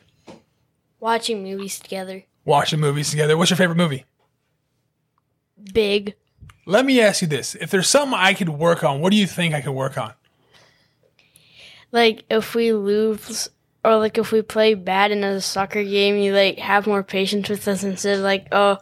Watching 1.00 1.44
movies 1.44 1.80
together. 1.80 2.24
Watching 2.46 2.80
movies 2.80 3.10
together. 3.10 3.36
What's 3.38 3.50
your 3.50 3.58
favorite 3.58 3.78
movie? 3.78 4.06
Big. 5.74 6.16
Let 6.66 6.86
me 6.86 7.02
ask 7.02 7.22
you 7.22 7.28
this: 7.28 7.56
If 7.56 7.72
there's 7.72 7.90
something 7.90 8.18
I 8.18 8.34
could 8.34 8.50
work 8.50 8.84
on, 8.84 9.02
what 9.02 9.12
do 9.12 9.18
you 9.18 9.28
think 9.28 9.54
I 9.54 9.62
could 9.62 9.72
work 9.74 9.98
on? 9.98 10.14
Like 11.92 12.24
if 12.30 12.56
we 12.56 12.72
lose 12.74 13.50
or 13.84 13.98
like 13.98 14.18
if 14.18 14.32
we 14.32 14.42
play 14.42 14.74
bad 14.74 15.12
in 15.12 15.24
a 15.24 15.42
soccer 15.42 15.84
game, 15.84 16.18
you 16.18 16.34
like 16.34 16.58
have 16.60 16.88
more 16.88 17.04
patience 17.04 17.50
with 17.50 17.68
us 17.68 17.84
instead 17.84 18.18
of 18.18 18.24
like, 18.24 18.48
oh 18.52 18.78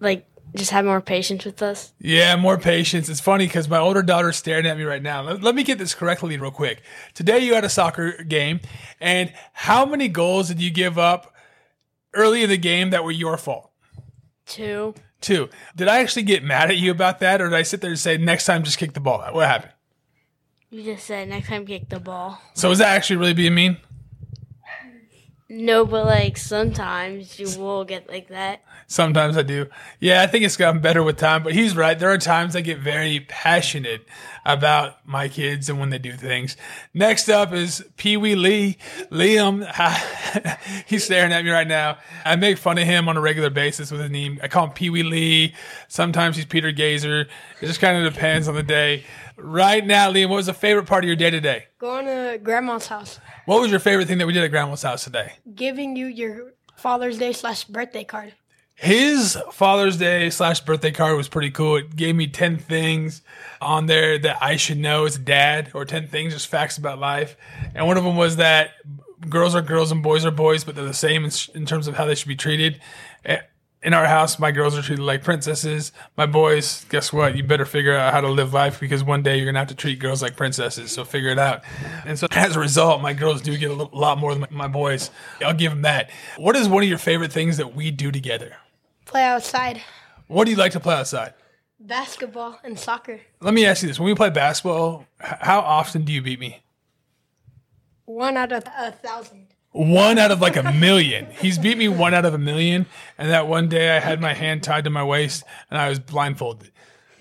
like 0.00 0.26
just 0.54 0.70
have 0.70 0.84
more 0.84 1.00
patience 1.00 1.44
with 1.44 1.62
us. 1.62 1.92
Yeah, 1.98 2.36
more 2.36 2.58
patience. 2.58 3.08
It's 3.08 3.20
funny 3.20 3.46
because 3.46 3.68
my 3.68 3.78
older 3.78 4.02
daughter's 4.02 4.36
staring 4.36 4.66
at 4.66 4.76
me 4.76 4.84
right 4.84 5.02
now. 5.02 5.22
Let, 5.22 5.42
let 5.42 5.54
me 5.54 5.62
get 5.62 5.78
this 5.78 5.94
correctly 5.94 6.36
real 6.36 6.50
quick. 6.50 6.82
Today 7.14 7.38
you 7.38 7.54
had 7.54 7.64
a 7.64 7.70
soccer 7.70 8.22
game, 8.24 8.60
and 9.00 9.32
how 9.52 9.86
many 9.86 10.08
goals 10.08 10.48
did 10.48 10.60
you 10.60 10.70
give 10.70 10.98
up 10.98 11.32
early 12.12 12.42
in 12.42 12.50
the 12.50 12.58
game 12.58 12.90
that 12.90 13.02
were 13.02 13.10
your 13.10 13.38
fault? 13.38 13.70
Two. 14.44 14.94
Two. 15.22 15.48
Did 15.74 15.88
I 15.88 16.00
actually 16.00 16.24
get 16.24 16.44
mad 16.44 16.70
at 16.70 16.76
you 16.76 16.90
about 16.90 17.20
that, 17.20 17.40
or 17.40 17.48
did 17.48 17.56
I 17.56 17.62
sit 17.62 17.80
there 17.80 17.90
and 17.90 17.98
say 17.98 18.18
next 18.18 18.44
time 18.44 18.64
just 18.64 18.76
kick 18.76 18.92
the 18.92 19.00
ball? 19.00 19.24
What 19.32 19.48
happened? 19.48 19.72
You 20.68 20.82
just 20.82 21.06
said 21.06 21.28
next 21.28 21.48
time 21.48 21.64
kick 21.64 21.88
the 21.88 22.00
ball. 22.00 22.40
So 22.54 22.68
was 22.68 22.78
that 22.78 22.88
actually 22.88 23.16
really 23.16 23.34
being 23.34 23.54
mean? 23.54 23.78
No, 25.54 25.84
but 25.84 26.06
like 26.06 26.38
sometimes 26.38 27.38
you 27.38 27.46
will 27.60 27.84
get 27.84 28.08
like 28.08 28.28
that. 28.28 28.62
Sometimes 28.86 29.36
I 29.36 29.42
do. 29.42 29.66
Yeah, 30.00 30.22
I 30.22 30.26
think 30.26 30.46
it's 30.46 30.56
gotten 30.56 30.80
better 30.80 31.02
with 31.02 31.18
time, 31.18 31.42
but 31.42 31.52
he's 31.52 31.76
right. 31.76 31.98
There 31.98 32.10
are 32.10 32.16
times 32.16 32.56
I 32.56 32.62
get 32.62 32.78
very 32.78 33.20
passionate 33.20 34.06
about 34.46 35.06
my 35.06 35.28
kids 35.28 35.68
and 35.68 35.78
when 35.78 35.90
they 35.90 35.98
do 35.98 36.12
things. 36.12 36.56
Next 36.94 37.28
up 37.28 37.52
is 37.52 37.84
Pee 37.98 38.16
Wee 38.16 38.34
Lee. 38.34 38.78
Liam, 39.10 39.66
he's 40.86 41.04
staring 41.04 41.32
at 41.32 41.44
me 41.44 41.50
right 41.50 41.68
now. 41.68 41.98
I 42.24 42.36
make 42.36 42.56
fun 42.56 42.78
of 42.78 42.84
him 42.84 43.06
on 43.06 43.18
a 43.18 43.20
regular 43.20 43.50
basis 43.50 43.90
with 43.90 44.00
his 44.00 44.10
name. 44.10 44.40
I 44.42 44.48
call 44.48 44.68
him 44.68 44.72
Pee 44.72 44.88
Wee 44.88 45.02
Lee. 45.02 45.54
Sometimes 45.86 46.36
he's 46.36 46.46
Peter 46.46 46.72
Gazer. 46.72 47.28
It 47.60 47.66
just 47.66 47.78
kind 47.78 48.02
of 48.02 48.10
depends 48.10 48.48
on 48.48 48.54
the 48.54 48.62
day. 48.62 49.04
Right 49.42 49.84
now, 49.84 50.12
Liam, 50.12 50.28
what 50.28 50.36
was 50.36 50.46
the 50.46 50.54
favorite 50.54 50.86
part 50.86 51.02
of 51.02 51.08
your 51.08 51.16
day 51.16 51.30
today? 51.30 51.66
Going 51.78 52.06
to 52.06 52.38
grandma's 52.40 52.86
house. 52.86 53.18
What 53.46 53.60
was 53.60 53.72
your 53.72 53.80
favorite 53.80 54.06
thing 54.06 54.18
that 54.18 54.26
we 54.26 54.32
did 54.32 54.44
at 54.44 54.52
Grandma's 54.52 54.82
house 54.82 55.02
today? 55.02 55.32
Giving 55.52 55.96
you 55.96 56.06
your 56.06 56.52
Father's 56.76 57.18
Day 57.18 57.32
slash 57.32 57.64
birthday 57.64 58.04
card. 58.04 58.34
His 58.76 59.36
Father's 59.50 59.96
Day 59.96 60.30
slash 60.30 60.60
birthday 60.60 60.92
card 60.92 61.16
was 61.16 61.28
pretty 61.28 61.50
cool. 61.50 61.76
It 61.76 61.96
gave 61.96 62.14
me 62.14 62.28
10 62.28 62.58
things 62.58 63.22
on 63.60 63.86
there 63.86 64.16
that 64.16 64.38
I 64.40 64.56
should 64.56 64.78
know 64.78 65.06
as 65.06 65.16
a 65.16 65.20
dad, 65.20 65.72
or 65.74 65.84
10 65.84 66.06
things, 66.06 66.34
just 66.34 66.46
facts 66.46 66.78
about 66.78 67.00
life. 67.00 67.36
And 67.74 67.86
one 67.88 67.96
of 67.96 68.04
them 68.04 68.16
was 68.16 68.36
that 68.36 68.70
girls 69.28 69.56
are 69.56 69.62
girls 69.62 69.90
and 69.90 70.04
boys 70.04 70.24
are 70.24 70.30
boys, 70.30 70.62
but 70.62 70.76
they're 70.76 70.84
the 70.84 70.94
same 70.94 71.24
in, 71.24 71.32
in 71.54 71.66
terms 71.66 71.88
of 71.88 71.96
how 71.96 72.06
they 72.06 72.14
should 72.14 72.28
be 72.28 72.36
treated. 72.36 72.80
In 73.82 73.94
our 73.94 74.06
house, 74.06 74.38
my 74.38 74.52
girls 74.52 74.78
are 74.78 74.82
treated 74.82 75.02
like 75.02 75.24
princesses. 75.24 75.90
My 76.16 76.24
boys, 76.24 76.86
guess 76.88 77.12
what? 77.12 77.36
You 77.36 77.42
better 77.42 77.64
figure 77.64 77.96
out 77.96 78.12
how 78.12 78.20
to 78.20 78.28
live 78.28 78.54
life 78.54 78.78
because 78.78 79.02
one 79.02 79.24
day 79.24 79.36
you're 79.36 79.44
going 79.44 79.54
to 79.54 79.58
have 79.58 79.68
to 79.68 79.74
treat 79.74 79.98
girls 79.98 80.22
like 80.22 80.36
princesses. 80.36 80.92
So 80.92 81.04
figure 81.04 81.30
it 81.30 81.38
out. 81.38 81.62
And 82.04 82.16
so 82.16 82.28
as 82.30 82.54
a 82.54 82.60
result, 82.60 83.02
my 83.02 83.12
girls 83.12 83.42
do 83.42 83.58
get 83.58 83.72
a 83.72 83.74
lot 83.74 84.18
more 84.18 84.36
than 84.36 84.46
my 84.50 84.68
boys. 84.68 85.10
I'll 85.44 85.52
give 85.52 85.72
them 85.72 85.82
that. 85.82 86.10
What 86.36 86.54
is 86.54 86.68
one 86.68 86.84
of 86.84 86.88
your 86.88 86.98
favorite 86.98 87.32
things 87.32 87.56
that 87.56 87.74
we 87.74 87.90
do 87.90 88.12
together? 88.12 88.54
Play 89.04 89.24
outside. 89.24 89.82
What 90.28 90.44
do 90.44 90.52
you 90.52 90.56
like 90.56 90.72
to 90.72 90.80
play 90.80 90.94
outside? 90.94 91.34
Basketball 91.80 92.60
and 92.62 92.78
soccer. 92.78 93.20
Let 93.40 93.52
me 93.52 93.66
ask 93.66 93.82
you 93.82 93.88
this: 93.88 93.98
When 93.98 94.06
we 94.06 94.14
play 94.14 94.30
basketball, 94.30 95.06
how 95.18 95.58
often 95.58 96.04
do 96.04 96.12
you 96.12 96.22
beat 96.22 96.38
me? 96.38 96.62
One 98.04 98.36
out 98.36 98.52
of 98.52 98.64
a 98.78 98.92
thousand. 98.92 99.48
One 99.72 100.18
out 100.18 100.30
of 100.30 100.40
like 100.40 100.56
a 100.56 100.72
million. 100.72 101.26
He's 101.40 101.58
beat 101.58 101.78
me 101.78 101.88
one 101.88 102.12
out 102.14 102.24
of 102.24 102.34
a 102.34 102.38
million. 102.38 102.86
And 103.16 103.30
that 103.30 103.48
one 103.48 103.68
day 103.68 103.96
I 103.96 104.00
had 104.00 104.20
my 104.20 104.34
hand 104.34 104.62
tied 104.62 104.84
to 104.84 104.90
my 104.90 105.02
waist 105.02 105.44
and 105.70 105.78
I 105.80 105.88
was 105.88 105.98
blindfolded. 105.98 106.70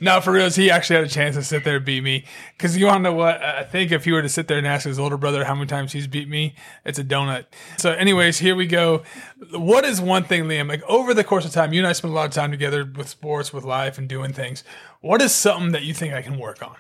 No, 0.04 0.20
for 0.20 0.32
real, 0.32 0.50
he 0.50 0.72
actually 0.72 0.96
had 0.96 1.06
a 1.06 1.10
chance 1.10 1.36
to 1.36 1.44
sit 1.44 1.64
there 1.64 1.76
and 1.76 1.86
beat 1.86 2.04
me. 2.04 2.26
Because 2.58 2.76
you 2.76 2.88
want 2.88 2.98
to 2.98 3.04
know 3.04 3.14
what? 3.14 3.40
I 3.40 3.64
think 3.64 3.92
if 3.92 4.04
he 4.04 4.12
were 4.12 4.24
to 4.24 4.30
sit 4.30 4.48
there 4.48 4.58
and 4.58 4.66
ask 4.66 4.84
his 4.84 4.98
older 4.98 5.16
brother 5.16 5.46
how 5.46 5.54
many 5.54 5.68
times 5.68 5.94
he's 5.94 6.08
beat 6.08 6.28
me, 6.28 6.56
it's 6.84 6.98
a 6.98 7.04
donut. 7.04 7.46
So, 7.78 7.92
anyways, 7.92 8.40
here 8.40 8.56
we 8.56 8.66
go. 8.66 9.04
What 9.52 9.86
is 9.86 10.02
one 10.02 10.24
thing, 10.24 10.46
Liam? 10.46 10.68
Like 10.68 10.82
over 10.90 11.14
the 11.14 11.24
course 11.24 11.46
of 11.46 11.52
time, 11.52 11.72
you 11.72 11.82
and 11.82 11.88
I 11.88 11.94
spend 11.94 12.14
a 12.14 12.16
lot 12.16 12.26
of 12.26 12.32
time 12.32 12.50
together 12.50 12.84
with 12.84 13.10
sports, 13.10 13.54
with 13.54 13.64
life, 13.64 14.00
and 14.00 14.10
doing 14.10 14.34
things. 14.34 14.64
What 15.02 15.22
is 15.22 15.36
something 15.36 15.72
that 15.74 15.84
you 15.84 15.94
think 15.94 16.16
I 16.16 16.24
can 16.24 16.40
work 16.40 16.64
on? 16.64 16.76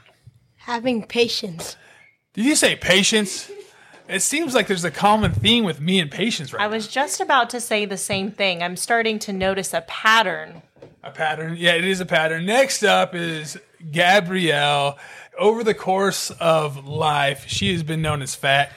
Having 0.56 1.06
patience. 1.06 1.78
Did 2.34 2.46
you 2.46 2.56
say 2.56 2.76
patience? 2.76 3.52
It 4.08 4.22
seems 4.22 4.54
like 4.54 4.68
there's 4.68 4.84
a 4.84 4.92
common 4.92 5.32
theme 5.32 5.64
with 5.64 5.80
me 5.80 6.00
and 6.00 6.12
patience 6.12 6.52
right 6.52 6.62
I 6.62 6.68
was 6.68 6.88
just 6.88 7.22
about 7.22 7.50
to 7.52 7.62
say 7.62 7.86
the 7.86 7.98
same 7.98 8.32
thing. 8.32 8.62
I'm 8.62 8.76
starting 8.76 9.20
to 9.20 9.34
notice 9.34 9.74
a 9.74 9.82
pattern. 9.82 10.62
A 11.04 11.12
pattern. 11.12 11.56
Yeah, 11.58 11.74
it 11.74 11.86
is 11.86 12.00
a 12.00 12.06
pattern. 12.06 12.46
Next 12.46 12.84
up 12.84 13.16
is 13.16 13.58
Gabrielle. 13.92 14.98
Over 15.38 15.64
the 15.64 15.74
course 15.74 16.30
of 16.32 16.86
life, 16.88 17.46
she 17.48 17.72
has 17.74 17.84
been 17.84 18.02
known 18.02 18.22
as 18.22 18.36
fat. 18.36 18.72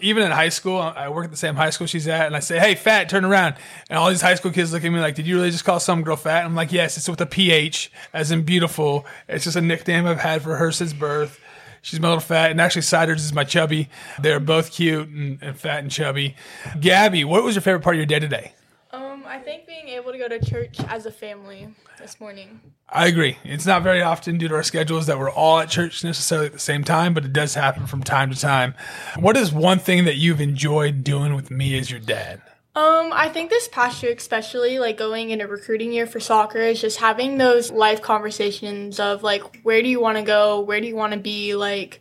Even 0.00 0.22
in 0.22 0.30
high 0.30 0.50
school, 0.50 0.78
I 0.78 1.08
work 1.08 1.24
at 1.24 1.30
the 1.30 1.36
same 1.36 1.54
high 1.54 1.70
school 1.70 1.86
she's 1.86 2.06
at, 2.06 2.26
and 2.26 2.36
I 2.36 2.40
say, 2.40 2.58
"Hey, 2.58 2.74
fat, 2.74 3.08
turn 3.08 3.24
around!" 3.24 3.54
And 3.88 3.98
all 3.98 4.10
these 4.10 4.20
high 4.20 4.34
school 4.34 4.50
kids 4.50 4.72
look 4.72 4.84
at 4.84 4.90
me 4.90 5.00
like, 5.00 5.14
"Did 5.14 5.26
you 5.26 5.36
really 5.36 5.50
just 5.50 5.64
call 5.64 5.80
some 5.80 6.02
girl 6.02 6.16
fat?" 6.16 6.40
And 6.40 6.48
I'm 6.48 6.54
like, 6.54 6.72
"Yes, 6.72 6.96
it's 6.96 7.08
with 7.08 7.20
a 7.20 7.26
PH, 7.26 7.90
as 8.12 8.30
in 8.30 8.42
beautiful. 8.42 9.06
It's 9.28 9.44
just 9.44 9.56
a 9.56 9.62
nickname 9.62 10.06
I've 10.06 10.20
had 10.20 10.42
for 10.42 10.56
her 10.56 10.70
since 10.70 10.92
birth." 10.92 11.40
She's 11.84 12.00
my 12.00 12.08
little 12.08 12.20
fat, 12.20 12.50
and 12.50 12.62
actually, 12.62 12.80
Siders 12.80 13.22
is 13.22 13.34
my 13.34 13.44
chubby. 13.44 13.90
They're 14.18 14.40
both 14.40 14.72
cute 14.72 15.06
and, 15.06 15.38
and 15.42 15.54
fat 15.54 15.80
and 15.80 15.90
chubby. 15.90 16.34
Gabby, 16.80 17.24
what 17.24 17.44
was 17.44 17.54
your 17.56 17.60
favorite 17.60 17.82
part 17.82 17.96
of 17.96 17.98
your 17.98 18.06
day 18.06 18.18
today? 18.18 18.54
Um, 18.90 19.22
I 19.26 19.38
think 19.38 19.66
being 19.66 19.88
able 19.88 20.10
to 20.12 20.16
go 20.16 20.26
to 20.26 20.42
church 20.42 20.80
as 20.88 21.04
a 21.04 21.10
family 21.10 21.68
this 21.98 22.18
morning. 22.18 22.58
I 22.88 23.06
agree. 23.06 23.36
It's 23.44 23.66
not 23.66 23.82
very 23.82 24.00
often 24.00 24.38
due 24.38 24.48
to 24.48 24.54
our 24.54 24.62
schedules 24.62 25.04
that 25.08 25.18
we're 25.18 25.30
all 25.30 25.58
at 25.58 25.68
church 25.68 26.02
necessarily 26.02 26.46
at 26.46 26.54
the 26.54 26.58
same 26.58 26.84
time, 26.84 27.12
but 27.12 27.26
it 27.26 27.34
does 27.34 27.54
happen 27.54 27.86
from 27.86 28.02
time 28.02 28.30
to 28.30 28.40
time. 28.40 28.72
What 29.18 29.36
is 29.36 29.52
one 29.52 29.78
thing 29.78 30.06
that 30.06 30.16
you've 30.16 30.40
enjoyed 30.40 31.04
doing 31.04 31.34
with 31.34 31.50
me 31.50 31.78
as 31.78 31.90
your 31.90 32.00
dad? 32.00 32.40
Um, 32.76 33.12
I 33.12 33.28
think 33.28 33.50
this 33.50 33.68
past 33.68 34.02
year, 34.02 34.12
especially 34.12 34.80
like 34.80 34.96
going 34.96 35.30
in 35.30 35.40
a 35.40 35.46
recruiting 35.46 35.92
year 35.92 36.08
for 36.08 36.18
soccer, 36.18 36.58
is 36.58 36.80
just 36.80 36.98
having 36.98 37.38
those 37.38 37.70
life 37.70 38.02
conversations 38.02 38.98
of 38.98 39.22
like, 39.22 39.60
where 39.62 39.80
do 39.80 39.88
you 39.88 40.00
want 40.00 40.18
to 40.18 40.24
go? 40.24 40.60
Where 40.60 40.80
do 40.80 40.86
you 40.88 40.96
want 40.96 41.12
to 41.12 41.18
be? 41.20 41.54
Like, 41.54 42.00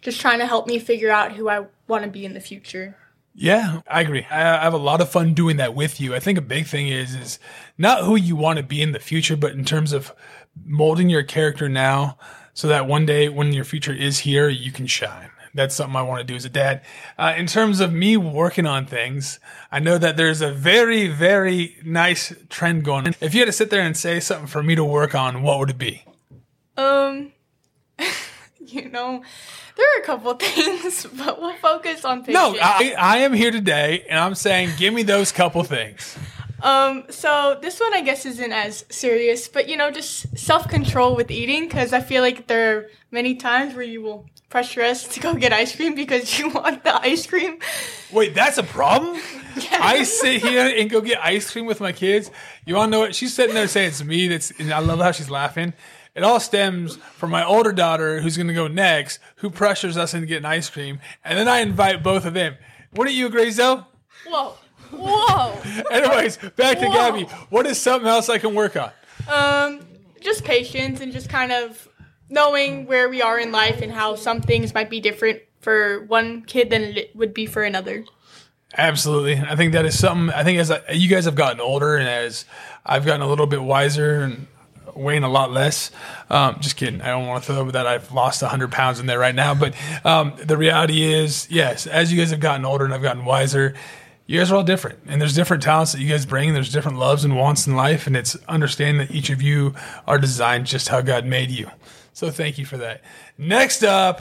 just 0.00 0.20
trying 0.20 0.38
to 0.38 0.46
help 0.46 0.66
me 0.66 0.78
figure 0.78 1.10
out 1.10 1.32
who 1.32 1.50
I 1.50 1.66
want 1.88 2.04
to 2.04 2.10
be 2.10 2.24
in 2.24 2.32
the 2.32 2.40
future. 2.40 2.96
Yeah, 3.34 3.82
I 3.86 4.00
agree. 4.00 4.26
I 4.30 4.64
have 4.64 4.72
a 4.72 4.78
lot 4.78 5.00
of 5.00 5.10
fun 5.10 5.34
doing 5.34 5.58
that 5.58 5.74
with 5.74 6.00
you. 6.00 6.14
I 6.14 6.20
think 6.20 6.38
a 6.38 6.42
big 6.42 6.66
thing 6.66 6.88
is 6.88 7.14
is 7.14 7.38
not 7.76 8.02
who 8.02 8.16
you 8.16 8.34
want 8.34 8.56
to 8.56 8.64
be 8.64 8.80
in 8.80 8.92
the 8.92 8.98
future, 8.98 9.36
but 9.36 9.52
in 9.52 9.64
terms 9.64 9.92
of 9.92 10.12
molding 10.64 11.08
your 11.08 11.22
character 11.22 11.68
now 11.68 12.18
so 12.54 12.66
that 12.66 12.88
one 12.88 13.06
day 13.06 13.28
when 13.28 13.52
your 13.52 13.64
future 13.64 13.92
is 13.92 14.20
here, 14.20 14.48
you 14.48 14.72
can 14.72 14.86
shine. 14.86 15.30
That's 15.58 15.74
something 15.74 15.96
I 15.96 16.02
want 16.02 16.20
to 16.20 16.24
do 16.24 16.36
as 16.36 16.44
a 16.44 16.48
dad. 16.48 16.82
Uh, 17.18 17.34
in 17.36 17.46
terms 17.46 17.80
of 17.80 17.92
me 17.92 18.16
working 18.16 18.64
on 18.64 18.86
things, 18.86 19.40
I 19.72 19.80
know 19.80 19.98
that 19.98 20.16
there's 20.16 20.40
a 20.40 20.52
very, 20.52 21.08
very 21.08 21.76
nice 21.84 22.32
trend 22.48 22.84
going. 22.84 23.08
on. 23.08 23.14
If 23.20 23.34
you 23.34 23.40
had 23.40 23.46
to 23.46 23.52
sit 23.52 23.70
there 23.70 23.82
and 23.82 23.96
say 23.96 24.20
something 24.20 24.46
for 24.46 24.62
me 24.62 24.76
to 24.76 24.84
work 24.84 25.16
on, 25.16 25.42
what 25.42 25.58
would 25.58 25.70
it 25.70 25.78
be? 25.78 26.04
Um, 26.76 27.32
you 28.64 28.88
know, 28.88 29.24
there 29.76 29.86
are 29.96 30.00
a 30.00 30.04
couple 30.04 30.32
things, 30.38 31.06
but 31.12 31.40
we'll 31.40 31.56
focus 31.56 32.04
on 32.04 32.20
patience. 32.20 32.34
No, 32.34 32.56
I, 32.62 32.94
I 32.96 33.16
am 33.18 33.32
here 33.32 33.50
today 33.50 34.04
and 34.08 34.16
I'm 34.16 34.36
saying, 34.36 34.70
give 34.76 34.94
me 34.94 35.02
those 35.02 35.32
couple 35.32 35.64
things. 35.64 36.16
Um, 36.62 37.04
so 37.10 37.58
this 37.62 37.78
one 37.80 37.94
I 37.94 38.02
guess 38.02 38.26
isn't 38.26 38.52
as 38.52 38.84
serious, 38.88 39.48
but 39.48 39.68
you 39.68 39.76
know, 39.76 39.90
just 39.90 40.36
self 40.36 40.68
control 40.68 41.14
with 41.14 41.30
eating 41.30 41.64
because 41.64 41.92
I 41.92 42.00
feel 42.00 42.22
like 42.22 42.46
there 42.46 42.76
are 42.76 42.86
many 43.10 43.36
times 43.36 43.74
where 43.74 43.84
you 43.84 44.02
will 44.02 44.26
pressure 44.48 44.82
us 44.82 45.06
to 45.08 45.20
go 45.20 45.34
get 45.34 45.52
ice 45.52 45.76
cream 45.76 45.94
because 45.94 46.38
you 46.38 46.48
want 46.48 46.84
the 46.84 47.00
ice 47.00 47.26
cream. 47.26 47.58
Wait, 48.12 48.34
that's 48.34 48.58
a 48.58 48.62
problem? 48.62 49.20
I 49.72 50.02
sit 50.04 50.42
here 50.42 50.74
and 50.76 50.88
go 50.90 51.00
get 51.00 51.18
ice 51.22 51.50
cream 51.50 51.66
with 51.66 51.80
my 51.80 51.92
kids. 51.92 52.30
You 52.64 52.76
all 52.76 52.88
know 52.88 53.04
it. 53.04 53.14
She's 53.14 53.34
sitting 53.34 53.54
there 53.54 53.68
saying 53.68 53.88
it's 53.88 54.04
me. 54.04 54.28
That's 54.28 54.50
and 54.52 54.72
I 54.72 54.80
love 54.80 55.00
how 55.00 55.12
she's 55.12 55.30
laughing. 55.30 55.74
It 56.14 56.24
all 56.24 56.40
stems 56.40 56.96
from 56.96 57.30
my 57.30 57.44
older 57.44 57.70
daughter, 57.70 58.20
who's 58.20 58.36
going 58.36 58.48
to 58.48 58.54
go 58.54 58.66
next, 58.66 59.20
who 59.36 59.50
pressures 59.50 59.96
us 59.96 60.14
into 60.14 60.26
getting 60.26 60.46
ice 60.46 60.68
cream, 60.68 60.98
and 61.24 61.38
then 61.38 61.46
I 61.46 61.60
invite 61.60 62.02
both 62.02 62.24
of 62.24 62.34
them. 62.34 62.56
Wouldn't 62.92 63.14
you 63.14 63.26
agree, 63.26 63.50
Zoe? 63.52 63.84
Whoa, 64.26 64.54
whoa. 64.92 65.82
Anyways, 65.90 66.36
back 66.56 66.78
to 66.80 66.86
Whoa. 66.86 66.92
Gabby. 66.92 67.22
What 67.50 67.66
is 67.66 67.80
something 67.80 68.08
else 68.08 68.28
I 68.28 68.38
can 68.38 68.54
work 68.54 68.76
on? 68.76 68.90
um, 69.28 69.80
just 70.20 70.44
patience 70.44 71.00
and 71.00 71.12
just 71.12 71.28
kind 71.28 71.52
of 71.52 71.88
knowing 72.28 72.86
where 72.86 73.08
we 73.08 73.22
are 73.22 73.38
in 73.38 73.52
life 73.52 73.80
and 73.82 73.92
how 73.92 74.14
some 74.16 74.40
things 74.40 74.74
might 74.74 74.90
be 74.90 75.00
different 75.00 75.40
for 75.60 76.04
one 76.06 76.42
kid 76.42 76.70
than 76.70 76.82
it 76.82 77.14
would 77.14 77.32
be 77.34 77.46
for 77.46 77.62
another. 77.62 78.04
Absolutely. 78.76 79.38
I 79.38 79.56
think 79.56 79.72
that 79.72 79.86
is 79.86 79.98
something. 79.98 80.34
I 80.34 80.44
think 80.44 80.58
as 80.58 80.70
I, 80.70 80.80
you 80.92 81.08
guys 81.08 81.24
have 81.24 81.34
gotten 81.34 81.60
older 81.60 81.96
and 81.96 82.08
as 82.08 82.44
I've 82.84 83.06
gotten 83.06 83.22
a 83.22 83.28
little 83.28 83.46
bit 83.46 83.62
wiser 83.62 84.20
and 84.20 84.46
weighing 84.94 85.22
a 85.22 85.28
lot 85.28 85.50
less. 85.52 85.90
Um, 86.28 86.58
just 86.60 86.76
kidding. 86.76 87.00
I 87.00 87.08
don't 87.08 87.26
want 87.26 87.44
to 87.44 87.52
throw 87.52 87.70
that 87.70 87.86
I've 87.86 88.12
lost 88.12 88.42
100 88.42 88.70
pounds 88.70 89.00
in 89.00 89.06
there 89.06 89.18
right 89.18 89.34
now. 89.34 89.54
But 89.54 89.74
um, 90.04 90.34
the 90.42 90.56
reality 90.56 91.02
is, 91.02 91.46
yes, 91.50 91.86
as 91.86 92.12
you 92.12 92.18
guys 92.18 92.30
have 92.30 92.40
gotten 92.40 92.64
older 92.64 92.84
and 92.84 92.92
I've 92.92 93.02
gotten 93.02 93.24
wiser, 93.24 93.74
you 94.28 94.38
guys 94.38 94.52
are 94.52 94.56
all 94.56 94.62
different. 94.62 94.98
And 95.06 95.20
there's 95.20 95.34
different 95.34 95.62
talents 95.62 95.92
that 95.92 96.00
you 96.00 96.08
guys 96.08 96.26
bring. 96.26 96.50
And 96.50 96.56
there's 96.56 96.70
different 96.70 96.98
loves 96.98 97.24
and 97.24 97.34
wants 97.34 97.66
in 97.66 97.74
life. 97.74 98.06
And 98.06 98.14
it's 98.14 98.36
understanding 98.46 98.98
that 98.98 99.10
each 99.10 99.30
of 99.30 99.40
you 99.42 99.74
are 100.06 100.18
designed 100.18 100.66
just 100.66 100.88
how 100.88 101.00
God 101.00 101.24
made 101.24 101.50
you. 101.50 101.70
So 102.12 102.30
thank 102.30 102.58
you 102.58 102.66
for 102.66 102.76
that. 102.76 103.02
Next 103.38 103.82
up, 103.82 104.20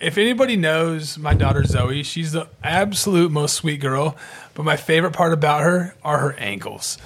if 0.00 0.18
anybody 0.18 0.56
knows 0.56 1.16
my 1.16 1.32
daughter 1.32 1.62
Zoe, 1.64 2.02
she's 2.02 2.32
the 2.32 2.48
absolute 2.64 3.30
most 3.30 3.54
sweet 3.54 3.80
girl. 3.80 4.16
But 4.54 4.64
my 4.64 4.76
favorite 4.76 5.12
part 5.12 5.32
about 5.32 5.62
her 5.62 5.94
are 6.02 6.18
her 6.18 6.32
ankles 6.34 6.98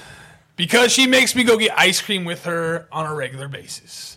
because 0.57 0.93
she 0.93 1.07
makes 1.07 1.37
me 1.37 1.45
go 1.45 1.59
get 1.59 1.79
ice 1.79 2.01
cream 2.01 2.25
with 2.25 2.45
her 2.45 2.89
on 2.91 3.05
a 3.05 3.15
regular 3.15 3.49
basis. 3.49 4.17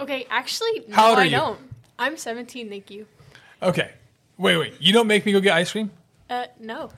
Okay, 0.00 0.26
actually, 0.30 0.84
no, 0.88 0.96
How 0.96 1.10
old 1.10 1.18
are 1.18 1.22
I 1.22 1.24
you? 1.24 1.30
don't. 1.30 1.60
I'm 1.96 2.16
17, 2.16 2.68
thank 2.68 2.90
you. 2.90 3.06
Okay, 3.62 3.92
wait, 4.36 4.56
wait. 4.56 4.74
You 4.80 4.92
don't 4.92 5.06
make 5.06 5.24
me 5.24 5.32
go 5.32 5.40
get 5.40 5.54
ice 5.54 5.70
cream? 5.70 5.90
Uh, 6.30 6.46
no. 6.60 6.90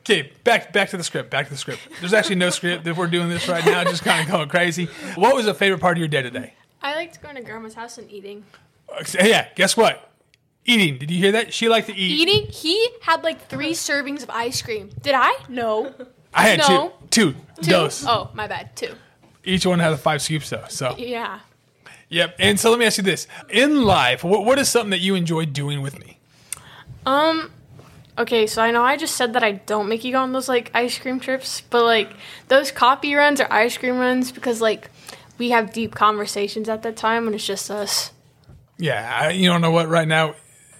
Okay, 0.00 0.32
back 0.44 0.72
back 0.72 0.88
to 0.90 0.96
the 0.96 1.04
script. 1.04 1.30
Back 1.30 1.46
to 1.46 1.52
the 1.52 1.58
script. 1.58 1.80
There's 2.00 2.14
actually 2.14 2.36
no 2.36 2.50
script. 2.50 2.86
If 2.86 2.96
we're 2.96 3.08
doing 3.08 3.28
this 3.28 3.46
right 3.48 3.64
now, 3.64 3.84
just 3.84 4.02
kind 4.04 4.24
of 4.26 4.30
going 4.32 4.48
crazy. 4.48 4.86
What 5.16 5.34
was 5.36 5.44
the 5.46 5.54
favorite 5.54 5.80
part 5.80 5.96
of 5.96 5.98
your 5.98 6.08
day 6.08 6.22
today? 6.22 6.54
I 6.80 6.94
liked 6.94 7.20
going 7.20 7.34
to 7.34 7.42
grandma's 7.42 7.74
house 7.74 7.98
and 7.98 8.10
eating. 8.10 8.44
Uh, 8.90 9.04
Yeah, 9.22 9.48
guess 9.54 9.76
what? 9.76 10.10
Eating. 10.64 10.98
Did 10.98 11.10
you 11.10 11.18
hear 11.18 11.32
that? 11.32 11.52
She 11.52 11.68
liked 11.68 11.88
to 11.88 11.94
eat. 11.94 12.20
Eating? 12.28 12.46
He 12.50 12.88
had 13.02 13.22
like 13.24 13.48
three 13.48 13.72
servings 13.72 14.22
of 14.22 14.30
ice 14.30 14.62
cream. 14.62 14.90
Did 15.02 15.14
I? 15.14 15.34
No. 15.48 15.92
I 16.32 16.42
had 16.48 16.58
No. 16.60 16.92
two. 17.10 17.32
Two. 17.32 17.38
Two? 17.62 17.70
Dose. 17.70 18.04
Oh, 18.06 18.30
my 18.32 18.46
bad. 18.46 18.76
Two. 18.76 18.94
Each 19.44 19.66
one 19.66 19.78
had 19.78 19.92
a 19.92 19.96
five 19.98 20.22
scoops 20.22 20.48
though. 20.50 20.64
So 20.68 20.94
Yeah. 20.98 21.40
Yep. 22.10 22.36
And 22.38 22.58
so 22.60 22.70
let 22.70 22.78
me 22.78 22.86
ask 22.86 22.96
you 22.98 23.04
this: 23.04 23.26
In 23.50 23.82
life, 23.84 24.22
what, 24.24 24.44
what 24.44 24.58
is 24.58 24.68
something 24.68 24.90
that 24.90 25.00
you 25.00 25.14
enjoy 25.14 25.44
doing 25.46 25.82
with 25.82 25.98
me? 25.98 26.18
Um. 27.04 27.50
Okay, 28.18 28.48
so 28.48 28.60
I 28.60 28.72
know 28.72 28.82
I 28.82 28.96
just 28.96 29.14
said 29.14 29.34
that 29.34 29.44
I 29.44 29.52
don't 29.52 29.88
make 29.88 30.02
you 30.02 30.10
go 30.10 30.18
on 30.20 30.32
those 30.32 30.48
like 30.48 30.72
ice 30.74 30.98
cream 30.98 31.20
trips, 31.20 31.60
but 31.60 31.84
like 31.84 32.10
those 32.48 32.72
coffee 32.72 33.14
runs 33.14 33.40
or 33.40 33.50
ice 33.50 33.78
cream 33.78 33.96
runs 33.98 34.32
because 34.32 34.60
like 34.60 34.90
we 35.38 35.50
have 35.50 35.72
deep 35.72 35.94
conversations 35.94 36.68
at 36.68 36.82
that 36.82 36.96
time 36.96 37.26
and 37.26 37.34
it's 37.36 37.46
just 37.46 37.70
us. 37.70 38.10
Yeah, 38.76 39.18
I, 39.20 39.30
you 39.30 39.48
don't 39.48 39.60
know 39.60 39.70
what 39.70 39.88
right 39.88 40.08
now. 40.08 40.34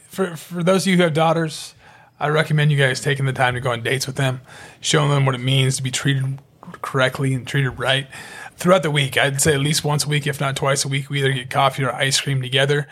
For 0.09 0.37
for 0.37 0.65
those 0.65 0.83
of 0.83 0.89
you 0.89 0.97
who 0.97 1.05
have 1.05 1.15
daughters, 1.15 1.75
I 2.19 2.29
recommend 2.29 2.73
you 2.73 2.79
guys 2.79 3.01
taking 3.01 3.25
the 3.25 3.33
time 3.33 3.55
to 3.55 3.61
go 3.61 3.71
on 3.71 3.85
dates 3.85 4.09
with 4.09 4.17
them, 4.17 4.41
showing 4.81 5.11
them 5.11 5.25
what 5.25 5.37
it 5.37 5.41
means 5.41 5.77
to 5.77 5.83
be 5.83 5.93
treated 5.93 6.41
correctly 6.83 7.35
and 7.35 7.47
treated 7.47 7.79
right. 7.79 8.09
Throughout 8.57 8.83
the 8.83 8.91
week, 8.91 9.17
I'd 9.17 9.41
say 9.41 9.55
at 9.55 9.61
least 9.61 9.85
once 9.85 10.05
a 10.05 10.09
week, 10.09 10.27
if 10.27 10.41
not 10.41 10.57
twice 10.57 10.85
a 10.85 10.89
week, 10.89 11.09
we 11.09 11.21
either 11.21 11.33
get 11.33 11.51
coffee 11.51 11.85
or 11.85 11.93
ice 11.93 12.21
cream 12.21 12.43
together. 12.43 12.89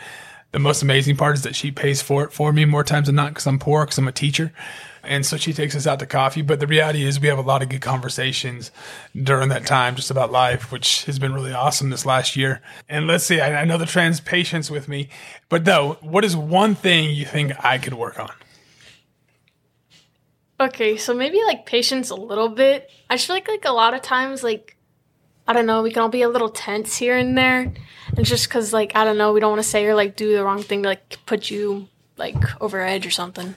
The 0.57 0.63
most 0.63 0.81
amazing 0.81 1.17
part 1.17 1.35
is 1.35 1.43
that 1.43 1.55
she 1.55 1.69
pays 1.69 2.01
for 2.01 2.23
it 2.23 2.33
for 2.33 2.51
me 2.51 2.65
more 2.65 2.83
times 2.83 3.05
than 3.05 3.13
not 3.13 3.29
because 3.29 3.45
I'm 3.45 3.59
poor, 3.59 3.85
because 3.85 3.99
I'm 3.99 4.07
a 4.07 4.11
teacher. 4.11 4.51
And 5.03 5.23
so 5.23 5.37
she 5.37 5.53
takes 5.53 5.75
us 5.75 5.85
out 5.85 5.99
to 5.99 6.07
coffee. 6.07 6.41
But 6.41 6.59
the 6.59 6.65
reality 6.65 7.03
is, 7.03 7.19
we 7.19 7.27
have 7.27 7.37
a 7.37 7.43
lot 7.43 7.61
of 7.61 7.69
good 7.69 7.81
conversations 7.81 8.71
during 9.15 9.49
that 9.49 9.67
time 9.67 9.95
just 9.95 10.09
about 10.09 10.31
life, 10.31 10.71
which 10.71 11.05
has 11.05 11.19
been 11.19 11.31
really 11.31 11.53
awesome 11.53 11.91
this 11.91 12.07
last 12.07 12.35
year. 12.35 12.63
And 12.89 13.05
let's 13.05 13.23
see, 13.23 13.39
I, 13.39 13.61
I 13.61 13.65
know 13.65 13.77
the 13.77 13.85
trans 13.85 14.19
patience 14.19 14.71
with 14.71 14.87
me, 14.87 15.09
but 15.47 15.63
though, 15.63 15.99
what 16.01 16.25
is 16.25 16.35
one 16.35 16.73
thing 16.73 17.11
you 17.11 17.25
think 17.25 17.53
I 17.63 17.77
could 17.77 17.93
work 17.93 18.19
on? 18.19 18.31
Okay, 20.59 20.97
so 20.97 21.13
maybe 21.13 21.39
like 21.45 21.67
patience 21.67 22.09
a 22.09 22.15
little 22.15 22.49
bit. 22.49 22.89
I 23.11 23.17
just 23.17 23.27
feel 23.27 23.35
like 23.35 23.47
like 23.47 23.65
a 23.65 23.71
lot 23.71 23.93
of 23.93 24.01
times 24.01 24.43
like 24.43 24.75
I 25.47 25.53
don't 25.53 25.65
know, 25.65 25.81
we 25.81 25.91
can 25.91 26.01
all 26.01 26.09
be 26.09 26.21
a 26.21 26.29
little 26.29 26.49
tense 26.49 26.97
here 26.97 27.17
and 27.17 27.37
there. 27.37 27.71
And 28.15 28.25
just 28.25 28.49
cuz 28.49 28.73
like 28.73 28.91
I 28.95 29.05
don't 29.05 29.17
know, 29.17 29.33
we 29.33 29.39
don't 29.39 29.51
want 29.51 29.63
to 29.63 29.69
say 29.69 29.85
or 29.85 29.95
like 29.95 30.15
do 30.15 30.33
the 30.33 30.43
wrong 30.43 30.61
thing 30.61 30.83
to 30.83 30.89
like 30.89 31.17
put 31.25 31.49
you 31.49 31.87
like 32.17 32.35
over 32.61 32.81
edge 32.81 33.05
or 33.05 33.11
something. 33.11 33.55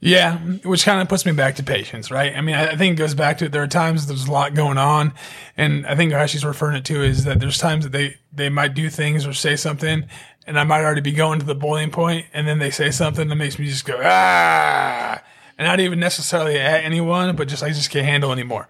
Yeah, 0.00 0.38
which 0.38 0.84
kind 0.84 1.02
of 1.02 1.08
puts 1.08 1.26
me 1.26 1.32
back 1.32 1.56
to 1.56 1.64
patience, 1.64 2.08
right? 2.10 2.34
I 2.36 2.40
mean, 2.40 2.54
I 2.54 2.68
I 2.68 2.76
think 2.76 2.92
it 2.92 3.02
goes 3.02 3.14
back 3.14 3.38
to 3.38 3.46
it, 3.46 3.52
there 3.52 3.64
are 3.64 3.68
times 3.68 4.06
there's 4.06 4.28
a 4.28 4.32
lot 4.32 4.54
going 4.54 4.78
on, 4.78 5.12
and 5.56 5.84
I 5.86 5.96
think 5.96 6.12
how 6.12 6.26
she's 6.26 6.44
referring 6.44 6.76
it 6.76 6.84
to 6.86 7.02
is 7.02 7.24
that 7.24 7.40
there's 7.40 7.58
times 7.58 7.84
that 7.84 7.90
they 7.90 8.16
they 8.32 8.48
might 8.48 8.74
do 8.74 8.90
things 8.90 9.26
or 9.26 9.32
say 9.32 9.56
something, 9.56 10.06
and 10.46 10.58
I 10.58 10.62
might 10.62 10.84
already 10.84 11.00
be 11.00 11.12
going 11.12 11.40
to 11.40 11.46
the 11.46 11.56
boiling 11.56 11.90
point, 11.90 12.26
and 12.32 12.46
then 12.46 12.60
they 12.60 12.70
say 12.70 12.92
something 12.92 13.28
that 13.28 13.34
makes 13.34 13.58
me 13.58 13.66
just 13.66 13.84
go 13.84 14.00
ah, 14.00 15.20
and 15.58 15.66
not 15.66 15.80
even 15.80 15.98
necessarily 15.98 16.58
at 16.60 16.84
anyone, 16.84 17.34
but 17.34 17.48
just 17.48 17.64
I 17.64 17.70
just 17.70 17.90
can't 17.90 18.06
handle 18.06 18.30
anymore. 18.30 18.68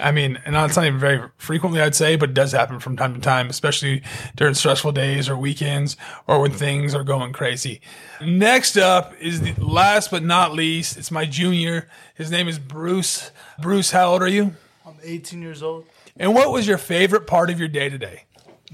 I 0.00 0.10
mean, 0.10 0.40
and 0.44 0.56
it's 0.56 0.76
not 0.76 0.86
even 0.86 0.98
very 0.98 1.28
frequently, 1.38 1.80
I'd 1.80 1.94
say, 1.94 2.16
but 2.16 2.30
it 2.30 2.34
does 2.34 2.50
happen 2.52 2.80
from 2.80 2.96
time 2.96 3.14
to 3.14 3.20
time, 3.20 3.48
especially 3.48 4.02
during 4.34 4.54
stressful 4.54 4.90
days 4.92 5.28
or 5.28 5.36
weekends 5.36 5.96
or 6.26 6.40
when 6.40 6.50
things 6.50 6.94
are 6.96 7.04
going 7.04 7.32
crazy. 7.32 7.80
Next 8.20 8.76
up 8.76 9.14
is 9.20 9.40
the 9.40 9.54
last 9.64 10.10
but 10.10 10.24
not 10.24 10.52
least, 10.52 10.96
it's 10.96 11.12
my 11.12 11.24
junior. 11.26 11.88
His 12.16 12.30
name 12.30 12.48
is 12.48 12.58
Bruce. 12.58 13.30
Bruce, 13.60 13.92
how 13.92 14.10
old 14.12 14.22
are 14.22 14.28
you? 14.28 14.54
I'm 14.84 14.96
18 15.02 15.40
years 15.40 15.62
old. 15.62 15.84
And 16.16 16.34
what 16.34 16.50
was 16.52 16.66
your 16.66 16.78
favorite 16.78 17.26
part 17.26 17.48
of 17.50 17.58
your 17.60 17.68
day 17.68 17.88
today? 17.88 18.24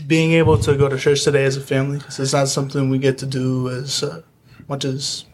Being 0.07 0.33
able 0.33 0.57
to 0.59 0.75
go 0.77 0.89
to 0.89 0.99
church 0.99 1.23
today 1.25 1.45
as 1.45 1.57
a 1.57 1.61
family, 1.61 2.01
'cause 2.01 2.19
it's 2.19 2.33
not 2.33 2.49
something 2.49 2.89
we 2.89 2.99
get 2.99 3.19
to 3.19 3.27
do 3.27 3.69
as 3.69 4.03
uh, 4.03 4.23
much 4.69 4.85
as 4.87 5.25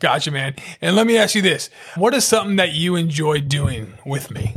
Gotcha, 0.00 0.30
man. 0.30 0.54
And 0.80 0.94
let 0.94 1.06
me 1.06 1.16
ask 1.18 1.34
you 1.34 1.42
this 1.42 1.70
What 1.96 2.14
is 2.14 2.24
something 2.24 2.56
that 2.56 2.72
you 2.72 2.96
enjoy 2.96 3.40
doing 3.40 3.94
with 4.04 4.30
me? 4.30 4.54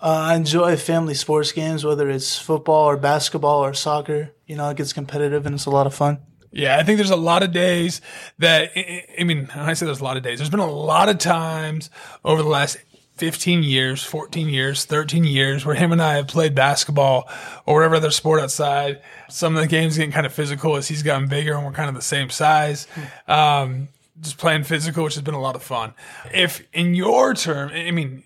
uh, 0.00 0.30
I 0.30 0.34
enjoy 0.34 0.76
family 0.76 1.14
sports 1.14 1.52
games, 1.52 1.84
whether 1.84 2.10
it's 2.10 2.36
football 2.38 2.86
or 2.86 2.96
basketball 2.96 3.64
or 3.64 3.72
soccer. 3.74 4.30
You 4.46 4.56
know, 4.56 4.68
it 4.70 4.76
gets 4.76 4.92
competitive 4.92 5.46
and 5.46 5.54
it's 5.54 5.66
a 5.66 5.70
lot 5.70 5.86
of 5.86 5.94
fun. 5.94 6.18
Yeah, 6.54 6.76
I 6.76 6.82
think 6.82 6.98
there's 6.98 7.10
a 7.10 7.16
lot 7.16 7.42
of 7.42 7.52
days 7.52 8.02
that, 8.38 8.72
I 9.18 9.24
mean, 9.24 9.48
I 9.54 9.72
say 9.72 9.86
there's 9.86 10.00
a 10.00 10.04
lot 10.04 10.18
of 10.18 10.22
days, 10.22 10.38
there's 10.38 10.50
been 10.50 10.60
a 10.60 10.70
lot 10.70 11.08
of 11.08 11.16
times 11.18 11.88
over 12.24 12.42
the 12.42 12.48
last 12.48 12.76
15 13.16 13.62
years, 13.62 14.02
14 14.02 14.48
years, 14.48 14.84
13 14.84 15.24
years, 15.24 15.64
where 15.64 15.74
him 15.74 15.92
and 15.92 16.02
I 16.02 16.16
have 16.16 16.28
played 16.28 16.54
basketball 16.54 17.26
or 17.64 17.76
whatever 17.76 17.94
other 17.94 18.10
sport 18.10 18.40
outside. 18.40 19.00
Some 19.30 19.56
of 19.56 19.62
the 19.62 19.68
games 19.68 19.96
getting 19.96 20.12
kind 20.12 20.26
of 20.26 20.32
physical 20.34 20.76
as 20.76 20.88
he's 20.88 21.02
gotten 21.02 21.26
bigger 21.28 21.54
and 21.54 21.64
we're 21.64 21.72
kind 21.72 21.88
of 21.88 21.94
the 21.94 22.02
same 22.02 22.28
size. 22.28 22.86
Um, 23.26 23.88
just 24.20 24.38
playing 24.38 24.64
physical, 24.64 25.04
which 25.04 25.14
has 25.14 25.22
been 25.22 25.34
a 25.34 25.40
lot 25.40 25.56
of 25.56 25.62
fun. 25.62 25.94
If 26.32 26.66
in 26.72 26.94
your 26.94 27.34
term, 27.34 27.70
I 27.70 27.90
mean, 27.90 28.24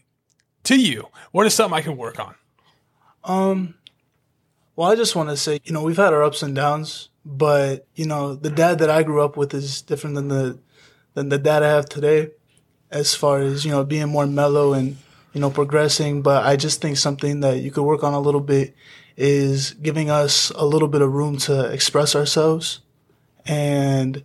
to 0.64 0.76
you, 0.76 1.09
what 1.33 1.47
is 1.47 1.55
something 1.55 1.76
I 1.76 1.83
can 1.83 1.97
work 1.97 2.19
on? 2.19 2.35
Um, 3.25 3.75
well, 4.75 4.90
I 4.90 4.95
just 4.95 5.16
want 5.16 5.31
to 5.31 5.37
say, 5.37 5.61
you 5.64 5.73
know, 5.73 5.83
we've 5.83 5.97
had 5.97 6.12
our 6.12 6.23
ups 6.23 6.43
and 6.43 6.55
downs, 6.55 7.09
but 7.25 7.87
you 7.95 8.07
know, 8.07 8.35
the 8.35 8.50
dad 8.50 8.78
that 8.81 8.90
I 8.90 9.02
grew 9.02 9.23
up 9.23 9.37
with 9.37 9.55
is 9.55 9.83
different 9.83 10.16
than 10.16 10.28
the 10.28 10.59
than 11.14 11.28
the 11.28 11.38
dad 11.38 11.62
I 11.62 11.69
have 11.69 11.88
today, 11.88 12.31
as 12.90 13.14
far 13.14 13.38
as 13.38 13.64
you 13.64 13.71
know, 13.71 13.85
being 13.85 14.09
more 14.09 14.26
mellow 14.26 14.75
and 14.75 14.97
you 15.33 15.40
know, 15.40 15.50
progressing. 15.50 16.23
But 16.23 16.47
I 16.47 16.57
just 16.57 16.81
think 16.81 16.97
something 16.97 17.40
that 17.40 17.59
you 17.59 17.71
could 17.71 17.83
work 17.85 18.02
on 18.02 18.14
a 18.14 18.21
little 18.21 18.40
bit 18.40 18.75
is 19.16 19.73
giving 19.73 20.11
us 20.11 20.50
a 20.50 20.64
little 20.64 20.88
bit 20.88 21.02
of 21.02 21.12
room 21.12 21.37
to 21.38 21.71
express 21.71 22.16
ourselves, 22.16 22.81
and 23.45 24.25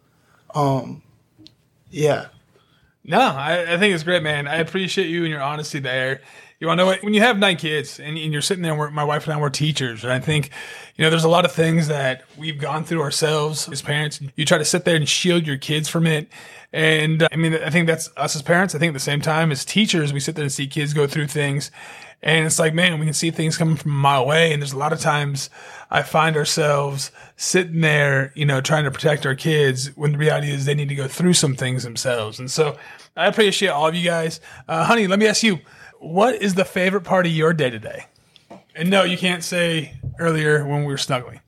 um, 0.56 1.02
yeah, 1.92 2.28
No, 3.04 3.20
I, 3.20 3.74
I 3.74 3.78
think 3.78 3.94
it's 3.96 4.04
great, 4.04 4.24
man. 4.24 4.48
I 4.48 4.58
appreciate 4.58 5.08
you 5.08 5.22
and 5.24 5.32
your 5.32 5.42
honesty 5.42 5.80
there. 5.80 6.22
You 6.62 6.68
want 6.68 6.80
to 6.80 6.86
know? 6.86 6.96
When 7.02 7.16
you 7.16 7.22
have 7.22 7.40
nine 7.40 7.58
kids 7.58 8.00
and, 8.00 8.20
and 8.20 8.32
you're 8.32 8.44
sitting 8.44 8.62
there, 8.62 8.76
we're, 8.76 8.92
my 8.92 9.04
wife 9.04 9.26
and 9.26 9.34
I 9.34 9.38
were 9.38 9.50
teachers, 9.50 10.04
and 10.04 10.14
I 10.14 10.20
think, 10.20 10.52
you 10.96 11.04
know, 11.04 11.10
there's 11.10 11.24
a 11.24 11.30
lot 11.30 11.44
of 11.44 11.52
things 11.52 11.88
that 11.88 12.24
we've 12.38 12.60
gone 12.60 12.84
through 12.84 13.02
ourselves 13.02 13.68
as 13.68 13.82
parents. 13.82 14.22
You 14.36 14.46
try 14.46 14.60
to 14.60 14.66
sit 14.66 14.86
there 14.86 14.96
and 14.96 15.10
shield 15.10 15.48
your 15.48 15.58
kids 15.58 15.90
from 15.90 16.06
it. 16.06 16.28
And 16.72 17.24
uh, 17.24 17.30
I 17.32 17.36
mean, 17.36 17.56
I 17.56 17.72
think 17.72 17.88
that's 17.88 18.12
us 18.16 18.36
as 18.36 18.44
parents. 18.44 18.76
I 18.76 18.78
think 18.78 18.92
at 18.92 18.94
the 18.94 19.00
same 19.00 19.22
time 19.22 19.52
as 19.52 19.66
teachers, 19.66 20.14
we 20.14 20.20
sit 20.20 20.36
there 20.36 20.44
and 20.44 20.52
see 20.52 20.68
kids 20.68 20.94
go 20.94 21.08
through 21.08 21.28
things. 21.28 21.72
And 22.22 22.46
it's 22.46 22.60
like, 22.60 22.76
man, 22.76 23.00
we 23.00 23.08
can 23.08 23.16
see 23.16 23.32
things 23.32 23.58
coming 23.58 23.76
from 23.76 23.90
a 23.90 23.96
mile 23.96 24.22
away. 24.22 24.54
And 24.54 24.62
there's 24.62 24.74
a 24.74 24.78
lot 24.78 24.94
of 24.94 25.00
times 25.00 25.50
I 25.90 26.04
find 26.04 26.38
ourselves 26.38 27.12
sitting 27.38 27.82
there, 27.82 28.32
you 28.36 28.46
know, 28.46 28.62
trying 28.62 28.84
to 28.84 28.92
protect 28.92 29.26
our 29.26 29.34
kids 29.34 29.88
when 29.98 30.12
the 30.12 30.20
reality 30.20 30.52
is 30.52 30.66
they 30.66 30.76
need 30.76 30.90
to 30.90 30.96
go 30.96 31.08
through 31.08 31.34
some 31.34 31.56
things 31.56 31.82
themselves. 31.82 32.38
And 32.38 32.52
so 32.52 32.78
I 33.18 33.26
appreciate 33.26 33.70
all 33.70 33.88
of 33.88 33.96
you 33.96 34.06
guys. 34.06 34.40
Uh, 34.68 34.86
honey, 34.86 35.08
let 35.08 35.18
me 35.18 35.26
ask 35.26 35.42
you, 35.42 35.58
what 36.02 36.42
is 36.42 36.56
the 36.56 36.66
favorite 36.66 37.02
part 37.02 37.26
of 37.28 37.32
your 37.32 37.54
day 37.54 37.70
today? 37.70 38.06
And 38.76 38.90
no, 38.90 39.04
you 39.04 39.18
can't 39.18 39.44
say 39.44 39.94
earlier 40.20 40.66
when 40.66 40.82
we 40.82 40.88
were 40.88 40.98
snuggling. 40.98 41.42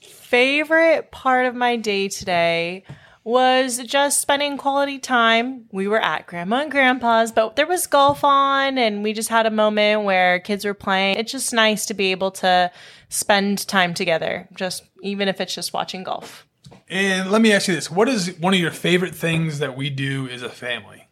favorite 0.00 1.12
part 1.12 1.46
of 1.46 1.54
my 1.54 1.76
day 1.76 2.08
today 2.08 2.82
was 3.22 3.78
just 3.78 4.20
spending 4.20 4.58
quality 4.58 4.98
time. 4.98 5.66
We 5.70 5.86
were 5.86 6.00
at 6.00 6.26
grandma 6.26 6.62
and 6.62 6.70
grandpa's, 6.70 7.30
but 7.30 7.54
there 7.56 7.66
was 7.66 7.86
golf 7.86 8.24
on 8.24 8.76
and 8.76 9.02
we 9.02 9.12
just 9.12 9.28
had 9.28 9.46
a 9.46 9.50
moment 9.50 10.02
where 10.02 10.40
kids 10.40 10.64
were 10.64 10.74
playing. 10.74 11.16
It's 11.16 11.32
just 11.32 11.52
nice 11.52 11.86
to 11.86 11.94
be 11.94 12.10
able 12.10 12.32
to 12.32 12.70
spend 13.08 13.66
time 13.68 13.94
together, 13.94 14.48
just 14.56 14.82
even 15.02 15.28
if 15.28 15.40
it's 15.40 15.54
just 15.54 15.72
watching 15.72 16.02
golf. 16.02 16.46
And 16.88 17.30
let 17.30 17.40
me 17.40 17.52
ask 17.52 17.68
you 17.68 17.74
this 17.74 17.90
what 17.90 18.08
is 18.08 18.36
one 18.38 18.52
of 18.52 18.60
your 18.60 18.72
favorite 18.72 19.14
things 19.14 19.60
that 19.60 19.76
we 19.76 19.90
do 19.90 20.28
as 20.28 20.42
a 20.42 20.50
family? 20.50 21.03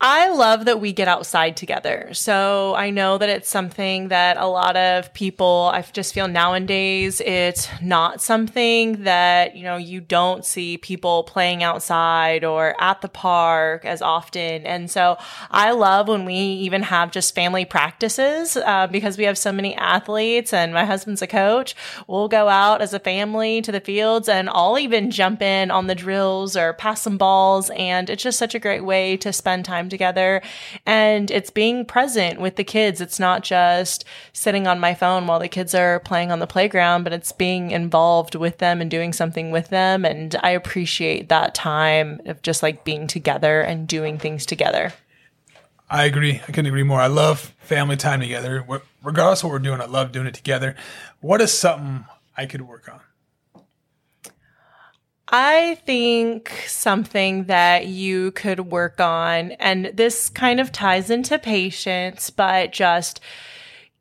I 0.00 0.28
love 0.28 0.66
that 0.66 0.80
we 0.80 0.92
get 0.92 1.08
outside 1.08 1.56
together. 1.56 2.10
So 2.12 2.72
I 2.76 2.90
know 2.90 3.18
that 3.18 3.28
it's 3.28 3.48
something 3.48 4.08
that 4.08 4.36
a 4.36 4.46
lot 4.46 4.76
of 4.76 5.12
people, 5.12 5.72
I 5.74 5.82
just 5.82 6.14
feel 6.14 6.28
nowadays, 6.28 7.20
it's 7.20 7.68
not 7.82 8.22
something 8.22 9.02
that, 9.02 9.56
you 9.56 9.64
know, 9.64 9.76
you 9.76 10.00
don't 10.00 10.44
see 10.44 10.78
people 10.78 11.24
playing 11.24 11.64
outside 11.64 12.44
or 12.44 12.80
at 12.80 13.00
the 13.00 13.08
park 13.08 13.84
as 13.84 14.00
often. 14.00 14.64
And 14.64 14.88
so 14.88 15.16
I 15.50 15.72
love 15.72 16.06
when 16.06 16.24
we 16.24 16.34
even 16.34 16.84
have 16.84 17.10
just 17.10 17.34
family 17.34 17.64
practices 17.64 18.56
uh, 18.56 18.86
because 18.86 19.18
we 19.18 19.24
have 19.24 19.36
so 19.36 19.50
many 19.50 19.74
athletes 19.74 20.52
and 20.52 20.72
my 20.72 20.84
husband's 20.84 21.22
a 21.22 21.26
coach. 21.26 21.74
We'll 22.06 22.28
go 22.28 22.48
out 22.48 22.82
as 22.82 22.94
a 22.94 23.00
family 23.00 23.62
to 23.62 23.72
the 23.72 23.80
fields 23.80 24.28
and 24.28 24.48
I'll 24.48 24.78
even 24.78 25.10
jump 25.10 25.42
in 25.42 25.72
on 25.72 25.88
the 25.88 25.96
drills 25.96 26.56
or 26.56 26.72
pass 26.72 27.02
some 27.02 27.18
balls. 27.18 27.68
And 27.70 28.08
it's 28.08 28.22
just 28.22 28.38
such 28.38 28.54
a 28.54 28.60
great 28.60 28.84
way 28.84 29.16
to 29.16 29.32
spend 29.32 29.64
time 29.64 29.87
together. 29.88 30.42
And 30.86 31.30
it's 31.30 31.50
being 31.50 31.84
present 31.84 32.40
with 32.40 32.56
the 32.56 32.64
kids. 32.64 33.00
It's 33.00 33.18
not 33.18 33.42
just 33.42 34.04
sitting 34.32 34.66
on 34.66 34.80
my 34.80 34.94
phone 34.94 35.26
while 35.26 35.38
the 35.38 35.48
kids 35.48 35.74
are 35.74 36.00
playing 36.00 36.30
on 36.30 36.38
the 36.38 36.46
playground, 36.46 37.04
but 37.04 37.12
it's 37.12 37.32
being 37.32 37.70
involved 37.70 38.34
with 38.34 38.58
them 38.58 38.80
and 38.80 38.90
doing 38.90 39.12
something 39.12 39.50
with 39.50 39.68
them. 39.68 40.04
And 40.04 40.36
I 40.42 40.50
appreciate 40.50 41.28
that 41.28 41.54
time 41.54 42.20
of 42.26 42.42
just 42.42 42.62
like 42.62 42.84
being 42.84 43.06
together 43.06 43.60
and 43.60 43.88
doing 43.88 44.18
things 44.18 44.46
together. 44.46 44.92
I 45.90 46.04
agree. 46.04 46.42
I 46.42 46.46
couldn't 46.52 46.66
agree 46.66 46.82
more. 46.82 47.00
I 47.00 47.06
love 47.06 47.54
family 47.60 47.96
time 47.96 48.20
together. 48.20 48.64
Regardless 49.02 49.40
of 49.40 49.44
what 49.44 49.52
we're 49.52 49.58
doing, 49.60 49.80
I 49.80 49.86
love 49.86 50.12
doing 50.12 50.26
it 50.26 50.34
together. 50.34 50.76
What 51.20 51.40
is 51.40 51.52
something 51.52 52.04
I 52.36 52.44
could 52.44 52.62
work 52.62 52.88
on? 52.92 53.00
I 55.30 55.74
think 55.84 56.50
something 56.66 57.44
that 57.44 57.86
you 57.86 58.30
could 58.32 58.60
work 58.60 58.98
on, 58.98 59.52
and 59.52 59.86
this 59.94 60.30
kind 60.30 60.58
of 60.58 60.72
ties 60.72 61.10
into 61.10 61.38
patience, 61.38 62.30
but 62.30 62.72
just 62.72 63.20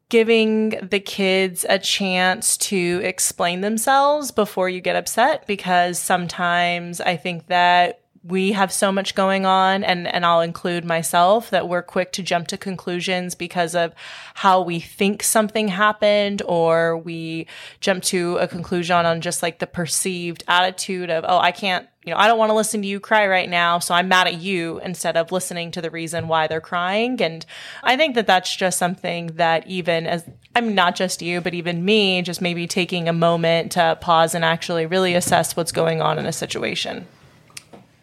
giving 0.10 0.70
the 0.90 1.02
kids 1.02 1.66
a 1.68 1.78
chance 1.80 2.56
to 2.56 3.02
explain 3.04 3.60
themselves 3.60 4.32
before 4.32 4.70
you 4.70 4.80
get 4.80 4.96
upset 4.96 5.46
because 5.46 6.00
sometimes 6.00 7.02
I 7.02 7.18
think 7.18 7.48
that 7.48 8.00
we 8.28 8.52
have 8.52 8.72
so 8.74 8.92
much 8.92 9.16
going 9.16 9.46
on 9.46 9.84
and 9.84 10.08
and 10.08 10.26
I'll 10.26 10.42
include 10.42 10.84
myself 10.84 11.50
that 11.52 11.70
we're 11.70 11.82
quick 11.82 12.12
to 12.14 12.24
jump 12.24 12.48
to 12.48 12.58
conclusions 12.58 13.36
because 13.36 13.74
of 13.74 13.94
how 14.36 14.62
we 14.62 14.80
think 14.80 15.24
something 15.24 15.70
happened 15.70 16.42
or 16.46 16.98
we 16.98 17.48
jump 17.80 18.04
to 18.04 18.38
a 18.38 18.48
conclusion 18.48 19.06
on 19.06 19.22
just 19.22 19.42
like 19.42 19.60
the 19.60 19.68
perceived 19.68 20.44
attitude 20.48 21.10
of 21.10 21.24
oh 21.28 21.38
I 21.38 21.52
can't 21.52 21.88
you 22.04 22.12
know 22.12 22.18
I 22.18 22.28
don't 22.28 22.38
want 22.38 22.50
to 22.50 22.56
listen 22.56 22.82
to 22.82 22.88
you 22.88 23.00
cry 23.00 23.28
right 23.28 23.50
now 23.50 23.80
so 23.80 23.96
I'm 23.96 24.10
mad 24.10 24.28
at 24.28 24.42
you 24.42 24.82
instead 24.82 25.16
of 25.16 25.32
listening 25.32 25.72
to 25.72 25.82
the 25.82 25.92
reason 25.92 26.28
why 26.28 26.48
they're 26.48 26.60
crying 26.60 27.22
and 27.22 27.46
I 27.84 27.96
think 27.96 28.16
that 28.16 28.28
that's 28.28 28.54
just 28.54 28.78
something 28.78 29.28
that 29.36 29.66
even 29.68 30.06
as 30.06 30.30
I'm 30.54 30.76
not 30.76 30.96
just 30.96 31.22
you 31.22 31.40
but 31.40 31.54
even 31.54 31.86
me 31.86 32.22
just 32.24 32.42
maybe 32.42 32.68
taking 32.68 33.08
a 33.08 33.14
moment 33.14 33.72
to 33.74 33.98
pause 34.02 34.36
and 34.36 34.44
actually 34.44 34.86
really 34.86 35.14
assess 35.14 35.56
what's 35.56 35.72
going 35.72 36.02
on 36.02 36.20
in 36.20 36.26
a 36.26 36.34
situation. 36.34 37.08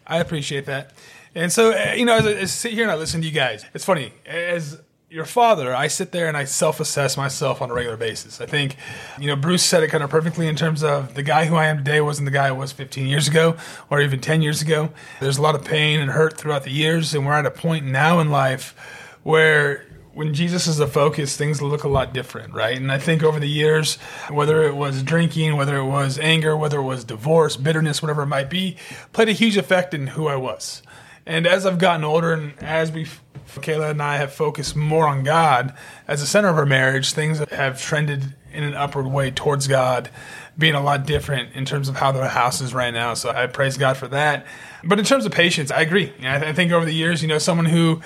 I 0.07 0.19
appreciate 0.19 0.65
that. 0.65 0.91
And 1.33 1.51
so, 1.51 1.71
uh, 1.71 1.93
you 1.93 2.05
know, 2.05 2.15
as 2.15 2.25
I, 2.25 2.31
as 2.31 2.41
I 2.43 2.45
sit 2.45 2.73
here 2.73 2.83
and 2.83 2.91
I 2.91 2.95
listen 2.95 3.21
to 3.21 3.27
you 3.27 3.33
guys, 3.33 3.65
it's 3.73 3.83
funny. 3.83 4.13
As 4.25 4.79
your 5.09 5.25
father, 5.25 5.75
I 5.75 5.87
sit 5.87 6.11
there 6.11 6.27
and 6.27 6.35
I 6.35 6.45
self 6.45 6.79
assess 6.79 7.15
myself 7.15 7.61
on 7.61 7.69
a 7.69 7.73
regular 7.73 7.97
basis. 7.97 8.41
I 8.41 8.45
think, 8.45 8.75
you 9.19 9.27
know, 9.27 9.35
Bruce 9.35 9.63
said 9.63 9.83
it 9.83 9.89
kind 9.89 10.03
of 10.03 10.09
perfectly 10.09 10.47
in 10.47 10.55
terms 10.55 10.83
of 10.83 11.13
the 11.13 11.23
guy 11.23 11.45
who 11.45 11.55
I 11.55 11.67
am 11.67 11.77
today 11.77 12.01
wasn't 12.01 12.25
the 12.25 12.31
guy 12.31 12.47
I 12.47 12.51
was 12.51 12.71
15 12.71 13.07
years 13.07 13.27
ago 13.27 13.55
or 13.89 14.01
even 14.01 14.19
10 14.19 14.41
years 14.41 14.61
ago. 14.61 14.91
There's 15.19 15.37
a 15.37 15.41
lot 15.41 15.55
of 15.55 15.63
pain 15.63 15.99
and 15.99 16.11
hurt 16.11 16.37
throughout 16.37 16.63
the 16.63 16.71
years, 16.71 17.13
and 17.13 17.25
we're 17.25 17.33
at 17.33 17.45
a 17.45 17.51
point 17.51 17.85
now 17.85 18.19
in 18.19 18.29
life 18.29 18.75
where 19.23 19.85
when 20.15 20.33
Jesus 20.33 20.65
is 20.65 20.77
the 20.77 20.87
focus, 20.87 21.35
things 21.35 21.61
look 21.61 21.83
a 21.83 21.89
lot 21.89 22.13
different, 22.13 22.53
right? 22.53 22.77
And 22.77 22.89
I 22.89 22.97
think 22.97 23.21
over 23.21 23.37
the 23.37 23.49
years, 23.49 23.97
whether 24.29 24.63
it 24.63 24.73
was 24.73 25.03
drinking, 25.03 25.57
whether 25.57 25.75
it 25.75 25.85
was 25.85 26.17
anger, 26.17 26.55
whether 26.55 26.79
it 26.79 26.83
was 26.83 27.03
divorce, 27.03 27.57
bitterness, 27.57 28.01
whatever 28.01 28.21
it 28.21 28.27
might 28.27 28.49
be, 28.49 28.77
played 29.11 29.27
a 29.27 29.33
huge 29.33 29.57
effect 29.57 29.93
in 29.93 30.07
who 30.07 30.27
I 30.27 30.37
was. 30.37 30.81
And 31.25 31.45
as 31.45 31.65
I've 31.65 31.79
gotten 31.79 32.05
older 32.05 32.31
and 32.31 32.53
as 32.63 32.93
we, 32.93 33.07
Kayla 33.55 33.91
and 33.91 34.01
I 34.01 34.15
have 34.15 34.31
focused 34.31 34.73
more 34.73 35.05
on 35.05 35.23
God 35.23 35.73
as 36.07 36.21
the 36.21 36.27
center 36.27 36.47
of 36.47 36.57
our 36.57 36.65
marriage, 36.65 37.11
things 37.11 37.39
have 37.39 37.81
trended 37.81 38.35
in 38.53 38.63
an 38.63 38.73
upward 38.73 39.07
way 39.07 39.31
towards 39.31 39.67
God, 39.67 40.09
being 40.57 40.75
a 40.75 40.81
lot 40.81 41.05
different 41.05 41.53
in 41.55 41.65
terms 41.65 41.89
of 41.89 41.97
how 41.97 42.13
the 42.13 42.29
house 42.29 42.61
is 42.61 42.73
right 42.73 42.91
now. 42.91 43.15
So 43.15 43.31
I 43.31 43.47
praise 43.47 43.77
God 43.77 43.97
for 43.97 44.07
that. 44.07 44.45
But 44.81 44.97
in 44.97 45.03
terms 45.03 45.25
of 45.25 45.33
patience, 45.33 45.71
I 45.71 45.81
agree. 45.81 46.13
I, 46.19 46.37
th- 46.37 46.43
I 46.43 46.53
think 46.53 46.71
over 46.71 46.85
the 46.85 46.93
years, 46.93 47.21
you 47.21 47.27
know, 47.27 47.37
someone 47.37 47.65
who 47.65 48.01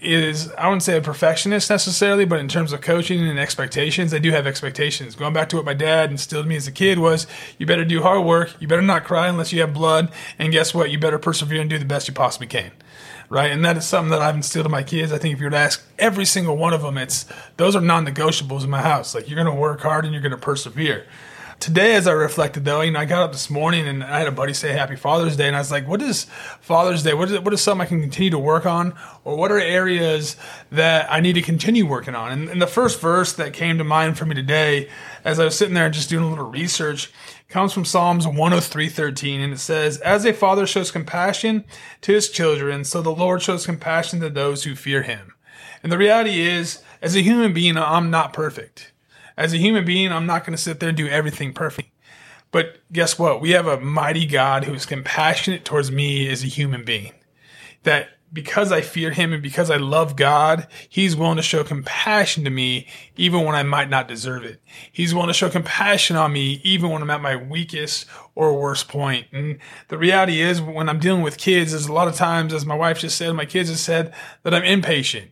is 0.00 0.50
I 0.52 0.66
wouldn't 0.66 0.82
say 0.82 0.96
a 0.96 1.02
perfectionist 1.02 1.68
necessarily, 1.68 2.24
but 2.24 2.40
in 2.40 2.48
terms 2.48 2.72
of 2.72 2.80
coaching 2.80 3.26
and 3.26 3.38
expectations, 3.38 4.14
I 4.14 4.18
do 4.18 4.30
have 4.30 4.46
expectations. 4.46 5.14
Going 5.14 5.34
back 5.34 5.48
to 5.50 5.56
what 5.56 5.64
my 5.64 5.74
dad 5.74 6.10
instilled 6.10 6.46
in 6.46 6.48
me 6.48 6.56
as 6.56 6.66
a 6.66 6.72
kid 6.72 6.98
was 6.98 7.26
you 7.58 7.66
better 7.66 7.84
do 7.84 8.02
hard 8.02 8.24
work, 8.24 8.54
you 8.60 8.66
better 8.66 8.82
not 8.82 9.04
cry 9.04 9.28
unless 9.28 9.52
you 9.52 9.60
have 9.60 9.74
blood, 9.74 10.10
and 10.38 10.52
guess 10.52 10.72
what? 10.72 10.90
You 10.90 10.98
better 10.98 11.18
persevere 11.18 11.60
and 11.60 11.68
do 11.68 11.78
the 11.78 11.84
best 11.84 12.08
you 12.08 12.14
possibly 12.14 12.46
can. 12.46 12.72
Right? 13.28 13.52
And 13.52 13.64
that 13.64 13.76
is 13.76 13.86
something 13.86 14.10
that 14.10 14.22
I've 14.22 14.34
instilled 14.34 14.66
in 14.66 14.72
my 14.72 14.82
kids. 14.82 15.12
I 15.12 15.18
think 15.18 15.34
if 15.34 15.38
you 15.38 15.46
were 15.46 15.50
to 15.50 15.56
ask 15.56 15.86
every 15.98 16.24
single 16.24 16.56
one 16.56 16.72
of 16.72 16.82
them, 16.82 16.98
it's 16.98 17.26
those 17.58 17.76
are 17.76 17.80
non 17.80 18.06
negotiables 18.06 18.64
in 18.64 18.70
my 18.70 18.82
house. 18.82 19.14
Like 19.14 19.28
you're 19.28 19.36
gonna 19.36 19.54
work 19.54 19.80
hard 19.80 20.04
and 20.04 20.12
you're 20.12 20.22
gonna 20.22 20.36
persevere. 20.36 21.06
Today, 21.60 21.94
as 21.94 22.06
I 22.06 22.12
reflected, 22.12 22.64
though, 22.64 22.80
you 22.80 22.90
know, 22.90 23.00
I 23.00 23.04
got 23.04 23.22
up 23.22 23.32
this 23.32 23.50
morning 23.50 23.86
and 23.86 24.02
I 24.02 24.18
had 24.18 24.26
a 24.26 24.32
buddy 24.32 24.54
say 24.54 24.72
Happy 24.72 24.96
Father's 24.96 25.36
Day, 25.36 25.46
and 25.46 25.54
I 25.54 25.60
was 25.60 25.70
like, 25.70 25.86
"What 25.86 26.02
is 26.02 26.24
Father's 26.60 27.02
Day? 27.02 27.14
What 27.14 27.30
is 27.30 27.38
what 27.40 27.52
is 27.52 27.60
something 27.60 27.86
I 27.86 27.88
can 27.88 28.00
continue 28.00 28.30
to 28.30 28.38
work 28.38 28.66
on, 28.66 28.94
or 29.24 29.36
what 29.36 29.52
are 29.52 29.60
areas 29.60 30.36
that 30.72 31.12
I 31.12 31.20
need 31.20 31.34
to 31.34 31.42
continue 31.42 31.86
working 31.86 32.14
on?" 32.14 32.32
And, 32.32 32.48
and 32.48 32.60
the 32.60 32.66
first 32.66 33.00
verse 33.00 33.32
that 33.34 33.52
came 33.52 33.78
to 33.78 33.84
mind 33.84 34.18
for 34.18 34.24
me 34.24 34.34
today, 34.34 34.88
as 35.24 35.38
I 35.38 35.44
was 35.44 35.56
sitting 35.56 35.74
there 35.74 35.84
and 35.84 35.94
just 35.94 36.08
doing 36.08 36.24
a 36.24 36.30
little 36.30 36.50
research, 36.50 37.12
comes 37.48 37.72
from 37.72 37.84
Psalms 37.84 38.26
103:13, 38.26 39.40
and 39.40 39.52
it 39.52 39.60
says, 39.60 39.98
"As 39.98 40.24
a 40.24 40.32
father 40.32 40.66
shows 40.66 40.90
compassion 40.90 41.64
to 42.00 42.12
his 42.12 42.30
children, 42.30 42.84
so 42.84 43.02
the 43.02 43.10
Lord 43.10 43.42
shows 43.42 43.66
compassion 43.66 44.20
to 44.20 44.30
those 44.30 44.64
who 44.64 44.74
fear 44.74 45.02
Him." 45.02 45.34
And 45.82 45.92
the 45.92 45.98
reality 45.98 46.40
is, 46.40 46.82
as 47.02 47.16
a 47.16 47.22
human 47.22 47.52
being, 47.52 47.76
I'm 47.76 48.10
not 48.10 48.32
perfect. 48.32 48.89
As 49.40 49.54
a 49.54 49.56
human 49.56 49.86
being, 49.86 50.12
I'm 50.12 50.26
not 50.26 50.44
going 50.44 50.54
to 50.54 50.62
sit 50.62 50.80
there 50.80 50.90
and 50.90 50.98
do 50.98 51.08
everything 51.08 51.54
perfect. 51.54 51.88
But 52.50 52.76
guess 52.92 53.18
what? 53.18 53.40
We 53.40 53.52
have 53.52 53.66
a 53.66 53.80
mighty 53.80 54.26
God 54.26 54.64
who 54.64 54.74
is 54.74 54.84
compassionate 54.84 55.64
towards 55.64 55.90
me 55.90 56.28
as 56.28 56.44
a 56.44 56.46
human 56.46 56.84
being. 56.84 57.14
That 57.84 58.10
because 58.30 58.70
I 58.70 58.82
fear 58.82 59.12
him 59.12 59.32
and 59.32 59.42
because 59.42 59.70
I 59.70 59.78
love 59.78 60.14
God, 60.14 60.66
he's 60.90 61.16
willing 61.16 61.38
to 61.38 61.42
show 61.42 61.64
compassion 61.64 62.44
to 62.44 62.50
me 62.50 62.86
even 63.16 63.46
when 63.46 63.54
I 63.54 63.62
might 63.62 63.88
not 63.88 64.08
deserve 64.08 64.44
it. 64.44 64.60
He's 64.92 65.14
willing 65.14 65.28
to 65.28 65.34
show 65.34 65.48
compassion 65.48 66.16
on 66.16 66.34
me 66.34 66.60
even 66.62 66.90
when 66.90 67.00
I'm 67.00 67.10
at 67.10 67.22
my 67.22 67.34
weakest 67.34 68.04
or 68.34 68.60
worst 68.60 68.88
point. 68.88 69.26
And 69.32 69.58
the 69.88 69.96
reality 69.96 70.42
is 70.42 70.60
when 70.60 70.90
I'm 70.90 71.00
dealing 71.00 71.22
with 71.22 71.38
kids, 71.38 71.70
there's 71.70 71.86
a 71.86 71.92
lot 71.94 72.08
of 72.08 72.14
times, 72.14 72.52
as 72.52 72.66
my 72.66 72.74
wife 72.74 72.98
just 72.98 73.16
said, 73.16 73.32
my 73.32 73.46
kids 73.46 73.70
have 73.70 73.78
said 73.78 74.12
that 74.42 74.52
I'm 74.52 74.64
impatient. 74.64 75.30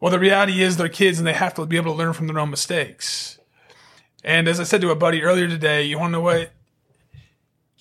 Well, 0.00 0.10
the 0.10 0.18
reality 0.18 0.62
is 0.62 0.76
they're 0.76 0.88
kids 0.88 1.18
and 1.18 1.26
they 1.26 1.34
have 1.34 1.54
to 1.54 1.66
be 1.66 1.76
able 1.76 1.92
to 1.92 1.98
learn 1.98 2.14
from 2.14 2.26
their 2.26 2.38
own 2.38 2.50
mistakes. 2.50 3.38
And 4.24 4.48
as 4.48 4.58
I 4.58 4.64
said 4.64 4.80
to 4.80 4.90
a 4.90 4.96
buddy 4.96 5.22
earlier 5.22 5.46
today, 5.46 5.84
you 5.84 5.98
want 5.98 6.10
to 6.10 6.12
know 6.12 6.20
what? 6.22 6.52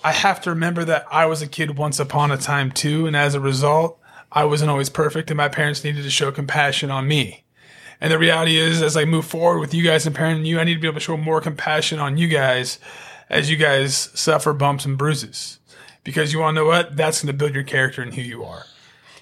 I 0.03 0.11
have 0.11 0.41
to 0.41 0.49
remember 0.49 0.85
that 0.85 1.05
I 1.11 1.25
was 1.25 1.41
a 1.41 1.47
kid 1.47 1.77
once 1.77 1.99
upon 1.99 2.31
a 2.31 2.37
time 2.37 2.71
too. 2.71 3.07
And 3.07 3.15
as 3.15 3.35
a 3.35 3.39
result, 3.39 3.99
I 4.31 4.43
wasn't 4.43 4.69
always 4.69 4.89
perfect 4.89 5.31
and 5.31 5.37
my 5.37 5.47
parents 5.47 5.83
needed 5.83 6.03
to 6.03 6.09
show 6.09 6.31
compassion 6.31 6.91
on 6.91 7.07
me. 7.07 7.43
And 8.01 8.11
the 8.11 8.19
reality 8.19 8.57
is, 8.57 8.81
as 8.81 8.95
I 8.95 9.03
move 9.05 9.25
forward 9.25 9.59
with 9.59 9.73
you 9.73 9.83
guys 9.83 10.05
and 10.05 10.15
parenting 10.15 10.45
you, 10.45 10.59
I 10.59 10.63
need 10.63 10.75
to 10.75 10.79
be 10.79 10.87
able 10.87 10.99
to 10.99 11.05
show 11.05 11.17
more 11.17 11.41
compassion 11.41 11.99
on 11.99 12.17
you 12.17 12.27
guys 12.27 12.79
as 13.29 13.49
you 13.49 13.57
guys 13.57 14.09
suffer 14.13 14.53
bumps 14.53 14.85
and 14.85 14.97
bruises. 14.97 15.59
Because 16.05 16.31
you 16.31 16.39
want 16.39 16.55
to 16.55 16.61
know 16.61 16.67
what? 16.67 16.95
That's 16.95 17.21
going 17.21 17.27
to 17.27 17.37
build 17.37 17.53
your 17.53 17.63
character 17.63 18.01
and 18.01 18.13
who 18.13 18.21
you 18.21 18.43
are. 18.43 18.63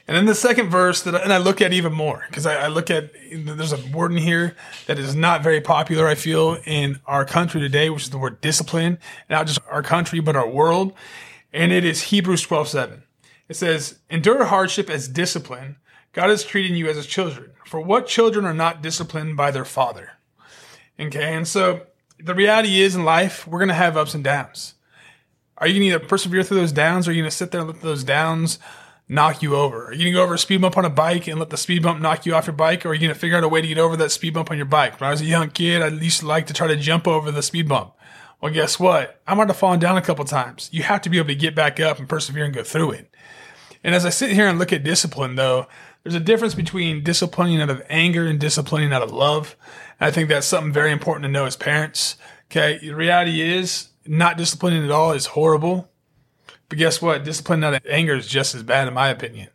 And 0.08 0.16
then 0.16 0.26
the 0.26 0.36
second 0.36 0.70
verse 0.70 1.02
that, 1.04 1.16
and 1.22 1.34
I 1.34 1.38
look 1.38 1.62
at 1.62 1.74
even 1.74 1.92
more 1.92 2.24
because 2.30 2.46
I, 2.46 2.56
I, 2.56 2.68
look 2.68 2.90
at 2.90 3.12
there's 3.30 3.74
a 3.74 3.88
word 3.88 4.14
in 4.14 4.18
here 4.18 4.56
that 4.86 4.98
is 4.98 5.14
not 5.16 5.44
very 5.44 5.60
popular. 5.60 6.08
I 6.08 6.16
feel 6.16 6.58
in 6.66 7.02
our 7.06 7.26
country 7.26 7.60
today, 7.60 7.90
which 7.90 8.04
is 8.04 8.10
the 8.10 8.18
word 8.18 8.40
discipline, 8.40 9.00
not 9.30 9.48
just 9.48 9.60
our 9.70 9.84
country 9.84 10.22
but 10.22 10.38
our 10.38 10.48
world, 10.48 10.94
and 11.52 11.74
it 11.74 11.84
is 11.84 12.04
Hebrews 12.04 12.42
twelve 12.42 12.70
seven. 12.70 13.04
It 13.50 13.58
says, 13.58 14.00
"Endure 14.10 14.46
hardship 14.46 14.90
as 14.90 15.10
discipline. 15.10 15.76
God 16.14 16.30
is 16.30 16.46
treating 16.46 16.78
you 16.78 16.88
as 16.88 16.96
His 16.96 17.06
children. 17.06 17.52
For 17.66 17.82
what 17.82 18.08
children 18.08 18.46
are 18.46 18.54
not 18.54 18.82
disciplined 18.82 19.36
by 19.36 19.52
their 19.52 19.66
father?" 19.66 20.12
Okay, 20.98 21.36
and 21.36 21.46
so 21.46 21.82
the 22.18 22.34
reality 22.34 22.82
is 22.82 22.96
in 22.96 23.04
life 23.04 23.46
we're 23.46 23.60
gonna 23.60 23.74
have 23.74 23.98
ups 23.98 24.14
and 24.14 24.24
downs. 24.24 24.76
Are 25.58 25.68
you 25.68 25.74
gonna 25.74 25.96
either 25.96 26.00
persevere 26.00 26.44
through 26.44 26.62
those 26.62 26.72
downs, 26.72 27.08
or 27.08 27.12
are 27.12 27.14
you 27.14 27.24
gonna 27.24 27.32
sit 27.32 27.52
there 27.52 27.60
and 27.60 27.70
let 27.70 27.82
those 27.82 28.06
downs? 28.06 28.58
Knock 29.10 29.42
you 29.42 29.56
over? 29.56 29.88
Are 29.88 29.94
you 29.94 30.06
gonna 30.06 30.14
go 30.14 30.24
over 30.24 30.34
a 30.34 30.40
speed 30.40 30.62
bump 30.62 30.78
on 30.78 30.86
a 30.86 30.90
bike 30.90 31.28
and 31.28 31.40
let 31.40 31.50
the 31.50 31.58
speed 31.58 31.84
bump 31.84 32.02
knock 32.02 32.26
you 32.26 32.36
off 32.36 32.48
your 32.48 32.54
bike, 32.54 32.86
or 32.86 32.90
are 32.90 32.94
you 32.94 33.02
gonna 33.02 33.16
figure 33.16 33.38
out 33.38 33.44
a 33.44 33.48
way 33.48 33.62
to 33.62 33.68
get 33.68 33.78
over 33.78 33.96
that 33.98 34.12
speed 34.12 34.34
bump 34.34 34.52
on 34.52 34.58
your 34.58 34.66
bike? 34.66 35.00
When 35.00 35.08
I 35.08 35.12
was 35.12 35.22
a 35.22 35.26
young 35.26 35.50
kid, 35.50 35.82
I 35.82 35.88
used 35.88 36.20
to 36.22 36.28
like 36.28 36.48
to 36.48 36.54
try 36.54 36.68
to 36.68 36.76
jump 36.76 37.08
over 37.08 37.32
the 37.32 37.44
speed 37.44 37.68
bump. 37.68 37.94
Well, 38.42 38.54
guess 38.54 38.80
what? 38.80 39.20
I 39.26 39.34
might 39.34 39.48
have 39.48 39.58
fallen 39.58 39.80
down 39.80 39.98
a 39.98 40.02
couple 40.02 40.24
times. 40.26 40.70
You 40.72 40.84
have 40.84 41.02
to 41.02 41.10
be 41.10 41.18
able 41.18 41.30
to 41.30 41.36
get 41.36 41.56
back 41.56 41.80
up 41.80 41.98
and 41.98 42.08
persevere 42.08 42.46
and 42.46 42.54
go 42.54 42.64
through 42.64 42.92
it. 42.92 43.10
And 43.84 43.96
as 43.96 44.06
I 44.06 44.10
sit 44.10 44.32
here 44.32 44.48
and 44.48 44.60
look 44.60 44.74
at 44.74 44.84
discipline, 44.84 45.36
though, 45.36 45.68
there's 46.04 46.16
a 46.16 46.20
difference 46.20 46.54
between 46.54 47.04
disciplining 47.04 47.62
out 47.62 47.70
of 47.70 47.82
anger 47.90 48.28
and 48.28 48.40
disciplining 48.40 48.94
out 48.94 49.02
of 49.02 49.12
love. 49.12 49.56
And 50.00 50.08
I 50.08 50.12
think 50.12 50.30
that's 50.30 50.48
something 50.48 50.72
very 50.72 50.92
important 50.92 51.24
to 51.24 51.32
know 51.32 51.46
as 51.46 51.56
parents. 51.56 52.16
Okay. 52.52 52.78
The 52.80 52.94
reality 52.94 53.42
is 53.42 53.90
not 54.06 54.38
disciplining 54.38 54.84
at 54.84 54.92
all 54.92 55.12
is 55.12 55.28
horrible. 55.28 55.90
But 56.70 56.78
guess 56.78 57.02
what? 57.02 57.24
Discipline 57.24 57.64
out 57.64 57.74
of 57.74 57.86
anger 57.86 58.16
is 58.16 58.28
just 58.28 58.56
as 58.56 58.64
bad, 58.64 58.88
in 58.88 58.94
my 58.94 59.10
opinion. 59.10 59.50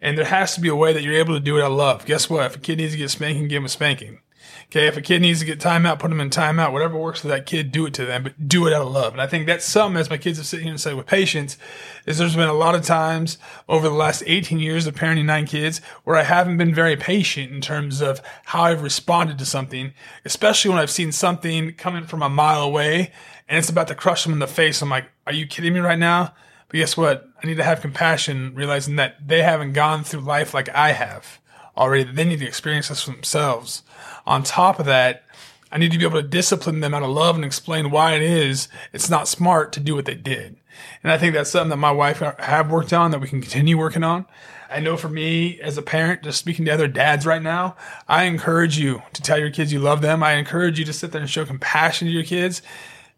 And 0.00 0.16
there 0.16 0.26
has 0.26 0.54
to 0.54 0.60
be 0.60 0.68
a 0.68 0.76
way 0.76 0.92
that 0.92 1.02
you're 1.02 1.14
able 1.14 1.34
to 1.34 1.40
do 1.40 1.58
it 1.58 1.62
out 1.62 1.70
of 1.70 1.76
love. 1.76 2.06
Guess 2.06 2.30
what? 2.30 2.46
If 2.46 2.56
a 2.56 2.58
kid 2.58 2.78
needs 2.78 2.92
to 2.92 2.98
get 2.98 3.10
spanking, 3.10 3.48
give 3.48 3.58
him 3.58 3.66
a 3.66 3.68
spanking. 3.70 4.20
Okay, 4.66 4.86
if 4.86 4.96
a 4.96 5.02
kid 5.02 5.20
needs 5.20 5.40
to 5.40 5.46
get 5.46 5.58
timeout, 5.58 5.98
put 5.98 6.10
them 6.10 6.20
in 6.20 6.30
timeout. 6.30 6.72
Whatever 6.72 6.96
works 6.96 7.20
for 7.20 7.28
that 7.28 7.44
kid, 7.44 7.72
do 7.72 7.86
it 7.86 7.94
to 7.94 8.04
them, 8.04 8.22
but 8.22 8.48
do 8.48 8.68
it 8.68 8.72
out 8.72 8.82
of 8.82 8.92
love. 8.92 9.12
And 9.12 9.20
I 9.20 9.26
think 9.26 9.46
that's 9.46 9.64
something, 9.64 9.98
as 9.98 10.08
my 10.08 10.16
kids 10.16 10.38
have 10.38 10.46
sitting 10.46 10.66
here 10.66 10.72
and 10.72 10.80
said 10.80 10.94
with 10.94 11.06
patience, 11.06 11.58
is 12.06 12.18
there's 12.18 12.36
been 12.36 12.48
a 12.48 12.52
lot 12.52 12.76
of 12.76 12.84
times 12.84 13.36
over 13.68 13.88
the 13.88 13.94
last 13.94 14.22
18 14.26 14.60
years 14.60 14.86
of 14.86 14.94
parenting 14.94 15.24
nine 15.24 15.46
kids 15.46 15.80
where 16.04 16.16
I 16.16 16.22
haven't 16.22 16.56
been 16.56 16.72
very 16.72 16.96
patient 16.96 17.50
in 17.50 17.60
terms 17.60 18.00
of 18.00 18.20
how 18.44 18.62
I've 18.62 18.82
responded 18.82 19.38
to 19.38 19.44
something, 19.44 19.92
especially 20.24 20.70
when 20.70 20.78
I've 20.78 20.90
seen 20.90 21.10
something 21.10 21.72
coming 21.74 22.04
from 22.04 22.22
a 22.22 22.28
mile 22.28 22.62
away 22.62 23.10
and 23.48 23.58
it's 23.58 23.70
about 23.70 23.88
to 23.88 23.96
crush 23.96 24.22
them 24.22 24.32
in 24.32 24.38
the 24.38 24.46
face. 24.46 24.80
I'm 24.80 24.88
like, 24.88 25.10
are 25.26 25.32
you 25.32 25.48
kidding 25.48 25.74
me 25.74 25.80
right 25.80 25.98
now? 25.98 26.32
But 26.70 26.78
guess 26.78 26.96
what? 26.96 27.28
I 27.42 27.46
need 27.46 27.56
to 27.56 27.64
have 27.64 27.80
compassion, 27.80 28.54
realizing 28.54 28.94
that 28.96 29.26
they 29.26 29.42
haven't 29.42 29.72
gone 29.72 30.04
through 30.04 30.20
life 30.20 30.54
like 30.54 30.68
I 30.68 30.92
have 30.92 31.40
already, 31.76 32.04
they 32.04 32.24
need 32.24 32.38
to 32.38 32.46
experience 32.46 32.88
this 32.88 33.02
for 33.02 33.10
themselves. 33.10 33.82
On 34.24 34.44
top 34.44 34.78
of 34.78 34.86
that, 34.86 35.24
I 35.72 35.78
need 35.78 35.90
to 35.92 35.98
be 35.98 36.04
able 36.04 36.22
to 36.22 36.28
discipline 36.28 36.80
them 36.80 36.94
out 36.94 37.02
of 37.02 37.10
love 37.10 37.34
and 37.34 37.44
explain 37.44 37.90
why 37.90 38.14
it 38.14 38.22
is 38.22 38.68
it's 38.92 39.10
not 39.10 39.28
smart 39.28 39.72
to 39.72 39.80
do 39.80 39.96
what 39.96 40.04
they 40.04 40.14
did. 40.14 40.56
And 41.02 41.12
I 41.12 41.18
think 41.18 41.34
that's 41.34 41.50
something 41.50 41.70
that 41.70 41.76
my 41.76 41.90
wife 41.90 42.22
and 42.22 42.34
I 42.38 42.44
have 42.44 42.70
worked 42.70 42.92
on 42.92 43.10
that 43.10 43.20
we 43.20 43.28
can 43.28 43.40
continue 43.40 43.76
working 43.76 44.04
on. 44.04 44.26
I 44.70 44.78
know 44.78 44.96
for 44.96 45.08
me 45.08 45.60
as 45.60 45.76
a 45.76 45.82
parent, 45.82 46.22
just 46.22 46.38
speaking 46.38 46.64
to 46.66 46.70
other 46.70 46.86
dads 46.86 47.26
right 47.26 47.42
now, 47.42 47.76
I 48.06 48.24
encourage 48.24 48.78
you 48.78 49.02
to 49.12 49.22
tell 49.22 49.38
your 49.38 49.50
kids 49.50 49.72
you 49.72 49.80
love 49.80 50.02
them. 50.02 50.22
I 50.22 50.34
encourage 50.34 50.78
you 50.78 50.84
to 50.84 50.92
sit 50.92 51.10
there 51.10 51.20
and 51.20 51.28
show 51.28 51.44
compassion 51.44 52.06
to 52.06 52.12
your 52.12 52.22
kids. 52.22 52.62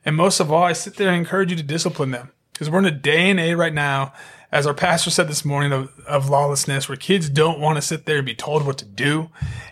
And 0.05 0.17
most 0.17 0.41
of 0.41 0.51
all, 0.51 0.63
I 0.63 0.73
sit 0.73 0.97
there 0.97 1.09
and 1.09 1.19
encourage 1.19 1.51
you 1.51 1.57
to 1.57 1.63
discipline 1.63 2.11
them 2.11 2.33
because 2.63 2.71
we're 2.71 2.79
in 2.79 2.85
a 2.85 2.93
day 2.93 3.29
and 3.29 3.41
age 3.41 3.57
right 3.57 3.75
now, 3.75 4.13
as 4.53 4.69
our 4.69 4.75
pastor 4.75 5.11
said 5.11 5.27
this 5.27 5.45
morning, 5.45 5.73
of, 5.73 5.91
of 6.07 6.31
lawlessness, 6.31 6.89
where 6.89 6.95
kids 6.95 7.29
don't 7.29 7.59
want 7.59 7.75
to 7.75 7.83
sit 7.83 8.07
there 8.07 8.19
and 8.19 8.27
be 8.27 8.37
told 8.37 8.65
what 8.65 8.79
to 8.79 8.85
do. 8.85 9.31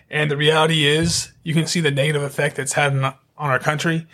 And 0.09 0.29
the 0.29 0.35
reality 0.35 0.85
is, 0.85 1.31
you 1.41 1.53
can 1.53 1.67
see 1.67 1.79
the 1.79 1.89
negative 1.89 2.21
effect 2.21 2.57
that's 2.57 2.73
had 2.73 2.93
on 2.93 3.15
our 3.37 3.59
country. 3.59 4.07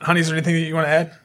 Honey, 0.00 0.18
is 0.18 0.26
there 0.26 0.36
anything 0.36 0.56
that 0.56 0.62
you 0.62 0.74
want 0.74 0.88
to 0.88 0.90
add? 0.90 1.16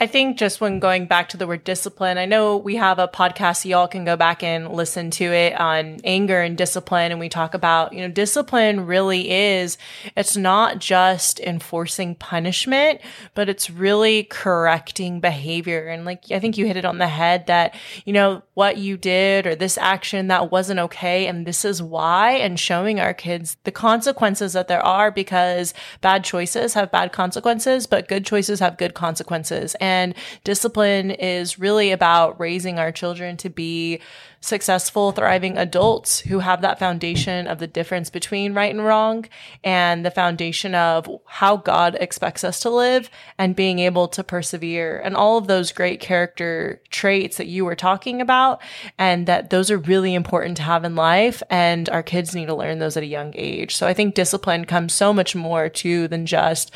I 0.00 0.06
think 0.06 0.38
just 0.38 0.60
when 0.60 0.78
going 0.78 1.06
back 1.06 1.28
to 1.30 1.36
the 1.36 1.46
word 1.48 1.64
discipline, 1.64 2.18
I 2.18 2.24
know 2.24 2.56
we 2.56 2.76
have 2.76 3.00
a 3.00 3.08
podcast, 3.08 3.64
y'all 3.64 3.88
can 3.88 4.04
go 4.04 4.16
back 4.16 4.44
and 4.44 4.70
listen 4.70 5.10
to 5.12 5.24
it 5.24 5.58
on 5.58 5.98
anger 6.04 6.40
and 6.40 6.56
discipline. 6.56 7.10
And 7.10 7.18
we 7.18 7.28
talk 7.28 7.52
about, 7.52 7.92
you 7.92 8.02
know, 8.02 8.08
discipline 8.08 8.86
really 8.86 9.28
is, 9.28 9.76
it's 10.16 10.36
not 10.36 10.78
just 10.78 11.40
enforcing 11.40 12.14
punishment, 12.14 13.00
but 13.34 13.48
it's 13.48 13.70
really 13.70 14.22
correcting 14.22 15.18
behavior. 15.18 15.88
And 15.88 16.04
like, 16.04 16.30
I 16.30 16.38
think 16.38 16.56
you 16.56 16.66
hit 16.66 16.76
it 16.76 16.84
on 16.84 16.98
the 16.98 17.08
head 17.08 17.48
that, 17.48 17.74
you 18.04 18.12
know, 18.12 18.44
what 18.54 18.76
you 18.76 18.96
did 18.96 19.48
or 19.48 19.56
this 19.56 19.76
action 19.78 20.28
that 20.28 20.52
wasn't 20.52 20.78
okay. 20.78 21.26
And 21.26 21.44
this 21.44 21.64
is 21.64 21.82
why, 21.82 22.34
and 22.34 22.58
showing 22.60 23.00
our 23.00 23.14
kids 23.14 23.56
the 23.64 23.72
consequences 23.72 24.52
that 24.52 24.68
there 24.68 24.84
are 24.84 25.10
because 25.10 25.74
bad 26.02 26.22
choices 26.22 26.74
have 26.74 26.92
bad 26.92 27.10
consequences, 27.10 27.88
but 27.88 28.06
good 28.06 28.24
choices 28.24 28.60
have 28.60 28.78
good 28.78 28.94
consequences. 28.94 29.74
And 29.88 30.14
discipline 30.44 31.10
is 31.10 31.58
really 31.58 31.92
about 31.92 32.38
raising 32.38 32.78
our 32.78 32.92
children 32.92 33.38
to 33.38 33.48
be 33.48 34.00
successful, 34.40 35.10
thriving 35.12 35.56
adults 35.56 36.20
who 36.20 36.40
have 36.40 36.60
that 36.60 36.78
foundation 36.78 37.46
of 37.46 37.58
the 37.58 37.66
difference 37.66 38.10
between 38.10 38.54
right 38.54 38.72
and 38.72 38.84
wrong 38.84 39.26
and 39.64 40.04
the 40.04 40.10
foundation 40.10 40.74
of 40.74 41.08
how 41.26 41.56
God 41.56 41.96
expects 41.98 42.44
us 42.44 42.60
to 42.60 42.70
live 42.70 43.10
and 43.36 43.56
being 43.56 43.78
able 43.80 44.06
to 44.08 44.22
persevere 44.22 45.00
and 45.00 45.16
all 45.16 45.38
of 45.38 45.48
those 45.48 45.72
great 45.72 46.00
character 46.00 46.80
traits 46.90 47.38
that 47.38 47.48
you 47.48 47.64
were 47.64 47.74
talking 47.74 48.20
about. 48.20 48.60
And 48.98 49.26
that 49.26 49.50
those 49.50 49.70
are 49.70 49.78
really 49.78 50.14
important 50.14 50.58
to 50.58 50.62
have 50.62 50.84
in 50.84 50.94
life. 50.94 51.42
And 51.50 51.88
our 51.88 52.02
kids 52.02 52.34
need 52.34 52.46
to 52.46 52.54
learn 52.54 52.78
those 52.78 52.96
at 52.96 53.02
a 53.02 53.06
young 53.06 53.32
age. 53.34 53.74
So 53.74 53.86
I 53.88 53.94
think 53.94 54.14
discipline 54.14 54.66
comes 54.66 54.92
so 54.92 55.12
much 55.12 55.34
more 55.34 55.68
to 55.68 56.06
than 56.08 56.26
just 56.26 56.70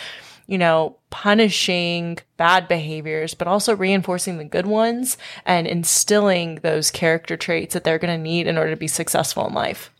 you 0.46 0.58
know, 0.58 0.96
punishing 1.10 2.18
bad 2.36 2.68
behaviors, 2.68 3.34
but 3.34 3.46
also 3.46 3.76
reinforcing 3.76 4.38
the 4.38 4.44
good 4.44 4.66
ones 4.66 5.16
and 5.44 5.66
instilling 5.66 6.56
those 6.56 6.90
character 6.90 7.36
traits 7.36 7.74
that 7.74 7.84
they're 7.84 7.98
going 7.98 8.16
to 8.16 8.22
need 8.22 8.46
in 8.46 8.58
order 8.58 8.70
to 8.70 8.76
be 8.76 8.88
successful 8.88 9.46
in 9.46 9.54
life. 9.54 9.90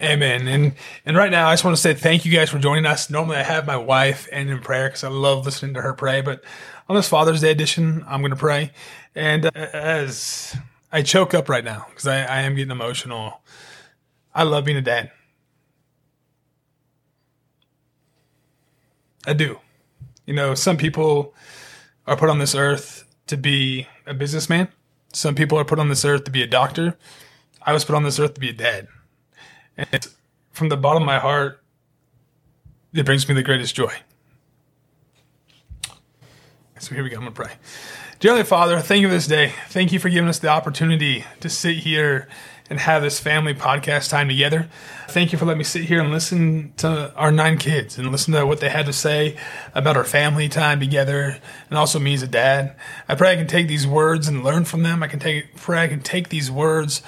Amen. 0.00 0.46
And 0.46 0.74
and 1.04 1.16
right 1.16 1.30
now, 1.30 1.48
I 1.48 1.52
just 1.52 1.64
want 1.64 1.76
to 1.76 1.82
say 1.82 1.92
thank 1.92 2.24
you 2.24 2.32
guys 2.32 2.50
for 2.50 2.58
joining 2.58 2.86
us. 2.86 3.10
Normally, 3.10 3.36
I 3.36 3.42
have 3.42 3.66
my 3.66 3.76
wife 3.76 4.28
end 4.30 4.48
in 4.48 4.60
prayer 4.60 4.88
because 4.88 5.02
I 5.02 5.08
love 5.08 5.44
listening 5.44 5.74
to 5.74 5.82
her 5.82 5.92
pray. 5.92 6.20
But 6.20 6.44
on 6.88 6.94
this 6.94 7.08
Father's 7.08 7.40
Day 7.40 7.50
edition, 7.50 8.04
I'm 8.06 8.20
going 8.20 8.30
to 8.30 8.36
pray. 8.36 8.70
And 9.16 9.46
uh, 9.46 9.50
as 9.54 10.56
I 10.92 11.02
choke 11.02 11.34
up 11.34 11.48
right 11.48 11.64
now 11.64 11.86
because 11.88 12.06
I, 12.06 12.22
I 12.22 12.40
am 12.42 12.54
getting 12.54 12.70
emotional, 12.70 13.42
I 14.32 14.44
love 14.44 14.64
being 14.64 14.76
a 14.76 14.82
dad. 14.82 15.10
I 19.26 19.32
do. 19.32 19.58
You 20.28 20.34
know, 20.34 20.54
some 20.54 20.76
people 20.76 21.34
are 22.06 22.14
put 22.14 22.28
on 22.28 22.38
this 22.38 22.54
earth 22.54 23.06
to 23.28 23.38
be 23.38 23.88
a 24.06 24.12
businessman. 24.12 24.68
Some 25.14 25.34
people 25.34 25.58
are 25.58 25.64
put 25.64 25.78
on 25.78 25.88
this 25.88 26.04
earth 26.04 26.24
to 26.24 26.30
be 26.30 26.42
a 26.42 26.46
doctor. 26.46 26.98
I 27.62 27.72
was 27.72 27.82
put 27.86 27.94
on 27.94 28.02
this 28.02 28.18
earth 28.18 28.34
to 28.34 28.40
be 28.40 28.50
a 28.50 28.52
dad. 28.52 28.88
And 29.78 30.06
from 30.50 30.68
the 30.68 30.76
bottom 30.76 31.02
of 31.02 31.06
my 31.06 31.18
heart, 31.18 31.64
it 32.92 33.06
brings 33.06 33.26
me 33.26 33.34
the 33.34 33.42
greatest 33.42 33.74
joy. 33.74 33.94
So 36.78 36.94
here 36.94 37.02
we 37.02 37.08
go. 37.08 37.16
I'm 37.16 37.22
going 37.22 37.32
to 37.32 37.42
pray. 37.42 37.54
Dear 38.20 38.32
Heavenly 38.32 38.46
Father, 38.46 38.80
thank 38.80 39.00
you 39.00 39.08
for 39.08 39.14
this 39.14 39.28
day. 39.28 39.54
Thank 39.70 39.92
you 39.92 39.98
for 39.98 40.10
giving 40.10 40.28
us 40.28 40.40
the 40.40 40.48
opportunity 40.48 41.24
to 41.40 41.48
sit 41.48 41.78
here 41.78 42.28
and 42.70 42.80
have 42.80 43.02
this 43.02 43.18
family 43.18 43.54
podcast 43.54 44.10
time 44.10 44.28
together. 44.28 44.68
Thank 45.08 45.32
you 45.32 45.38
for 45.38 45.44
letting 45.44 45.58
me 45.58 45.64
sit 45.64 45.84
here 45.84 46.00
and 46.00 46.10
listen 46.10 46.72
to 46.78 47.12
our 47.14 47.32
nine 47.32 47.58
kids 47.58 47.98
and 47.98 48.12
listen 48.12 48.34
to 48.34 48.46
what 48.46 48.60
they 48.60 48.68
had 48.68 48.86
to 48.86 48.92
say 48.92 49.36
about 49.74 49.96
our 49.96 50.04
family 50.04 50.48
time 50.48 50.80
together 50.80 51.38
and 51.70 51.78
also 51.78 51.98
me 51.98 52.14
as 52.14 52.22
a 52.22 52.26
dad. 52.26 52.76
I 53.08 53.14
pray 53.14 53.32
I 53.32 53.36
can 53.36 53.46
take 53.46 53.68
these 53.68 53.86
words 53.86 54.28
and 54.28 54.44
learn 54.44 54.64
from 54.64 54.82
them. 54.82 55.02
I 55.02 55.08
can 55.08 55.18
take 55.18 55.56
pray 55.56 55.82
I 55.82 55.88
can 55.88 56.00
take 56.00 56.28
these 56.28 56.50
words 56.50 57.02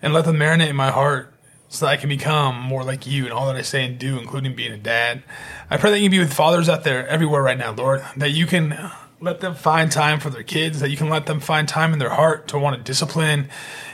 and 0.00 0.12
let 0.12 0.24
them 0.24 0.36
marinate 0.36 0.68
in 0.68 0.76
my 0.76 0.90
heart 0.90 1.32
so 1.68 1.86
that 1.86 1.92
I 1.92 1.96
can 1.96 2.10
become 2.10 2.60
more 2.60 2.84
like 2.84 3.06
you 3.06 3.24
in 3.24 3.32
all 3.32 3.46
that 3.46 3.56
I 3.56 3.62
say 3.62 3.86
and 3.86 3.98
do, 3.98 4.18
including 4.18 4.54
being 4.54 4.72
a 4.72 4.76
dad. 4.76 5.22
I 5.70 5.78
pray 5.78 5.90
that 5.90 6.00
you 6.00 6.10
be 6.10 6.18
with 6.18 6.32
fathers 6.32 6.68
out 6.68 6.84
there 6.84 7.06
everywhere 7.08 7.42
right 7.42 7.56
now, 7.56 7.72
Lord, 7.72 8.04
that 8.18 8.30
you 8.30 8.46
can 8.46 8.90
let 9.20 9.40
them 9.40 9.54
find 9.54 9.90
time 9.90 10.20
for 10.20 10.28
their 10.28 10.42
kids, 10.42 10.80
that 10.80 10.90
you 10.90 10.96
can 10.98 11.08
let 11.08 11.24
them 11.24 11.40
find 11.40 11.66
time 11.66 11.92
in 11.94 11.98
their 11.98 12.10
heart 12.10 12.48
to 12.48 12.58
want 12.58 12.76
to 12.76 12.82
discipline 12.82 13.48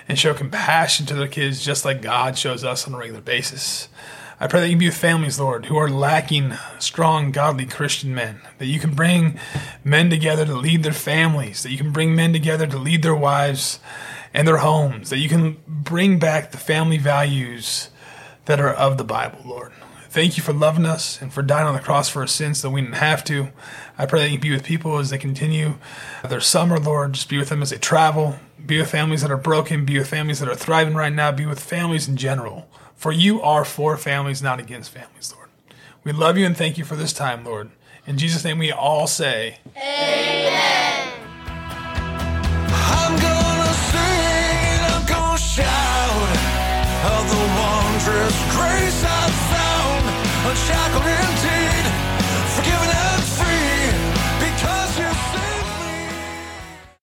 and 0.08 0.18
show 0.18 0.34
compassion 0.34 1.06
to 1.06 1.14
their 1.14 1.28
kids 1.28 1.64
just 1.64 1.84
like 1.84 2.02
God 2.02 2.36
shows 2.36 2.64
us 2.64 2.88
on 2.88 2.94
a 2.94 2.98
regular 2.98 3.20
basis. 3.20 3.88
I 4.40 4.46
pray 4.46 4.60
that 4.60 4.68
you 4.68 4.76
be 4.76 4.86
with 4.86 4.96
families, 4.96 5.40
Lord, 5.40 5.66
who 5.66 5.76
are 5.76 5.90
lacking 5.90 6.54
strong, 6.78 7.32
godly 7.32 7.66
Christian 7.66 8.14
men. 8.14 8.40
That 8.58 8.66
you 8.66 8.78
can 8.78 8.94
bring 8.94 9.38
men 9.82 10.10
together 10.10 10.46
to 10.46 10.54
lead 10.54 10.84
their 10.84 10.92
families. 10.92 11.64
That 11.64 11.72
you 11.72 11.76
can 11.76 11.90
bring 11.90 12.14
men 12.14 12.32
together 12.32 12.66
to 12.68 12.78
lead 12.78 13.02
their 13.02 13.16
wives 13.16 13.80
and 14.32 14.46
their 14.46 14.58
homes. 14.58 15.10
That 15.10 15.18
you 15.18 15.28
can 15.28 15.56
bring 15.66 16.20
back 16.20 16.52
the 16.52 16.56
family 16.56 16.98
values 16.98 17.90
that 18.44 18.60
are 18.60 18.72
of 18.72 18.96
the 18.96 19.04
Bible, 19.04 19.40
Lord. 19.44 19.72
Thank 20.18 20.36
you 20.36 20.42
for 20.42 20.52
loving 20.52 20.84
us 20.84 21.22
and 21.22 21.32
for 21.32 21.42
dying 21.42 21.68
on 21.68 21.74
the 21.74 21.80
cross 21.80 22.08
for 22.08 22.22
our 22.22 22.26
sins 22.26 22.58
so 22.58 22.70
we 22.70 22.80
didn't 22.80 22.96
have 22.96 23.22
to. 23.26 23.50
I 23.96 24.04
pray 24.04 24.22
that 24.22 24.32
you 24.32 24.38
be 24.40 24.50
with 24.50 24.64
people 24.64 24.98
as 24.98 25.10
they 25.10 25.16
continue 25.16 25.74
their 26.28 26.40
summer, 26.40 26.76
Lord. 26.80 27.12
Just 27.12 27.28
be 27.28 27.38
with 27.38 27.50
them 27.50 27.62
as 27.62 27.70
they 27.70 27.78
travel. 27.78 28.34
Be 28.66 28.80
with 28.80 28.90
families 28.90 29.22
that 29.22 29.30
are 29.30 29.36
broken. 29.36 29.84
Be 29.84 29.96
with 29.96 30.08
families 30.08 30.40
that 30.40 30.48
are 30.48 30.56
thriving 30.56 30.96
right 30.96 31.12
now. 31.12 31.30
Be 31.30 31.46
with 31.46 31.60
families 31.60 32.08
in 32.08 32.16
general. 32.16 32.68
For 32.96 33.12
you 33.12 33.40
are 33.42 33.64
for 33.64 33.96
families, 33.96 34.42
not 34.42 34.58
against 34.58 34.90
families, 34.90 35.32
Lord. 35.32 35.50
We 36.02 36.10
love 36.10 36.36
you 36.36 36.46
and 36.46 36.56
thank 36.56 36.78
you 36.78 36.84
for 36.84 36.96
this 36.96 37.12
time, 37.12 37.44
Lord. 37.44 37.70
In 38.04 38.18
Jesus' 38.18 38.42
name, 38.42 38.58
we 38.58 38.72
all 38.72 39.06
say, 39.06 39.58
Amen. 39.76 40.87
shackled 50.66 51.17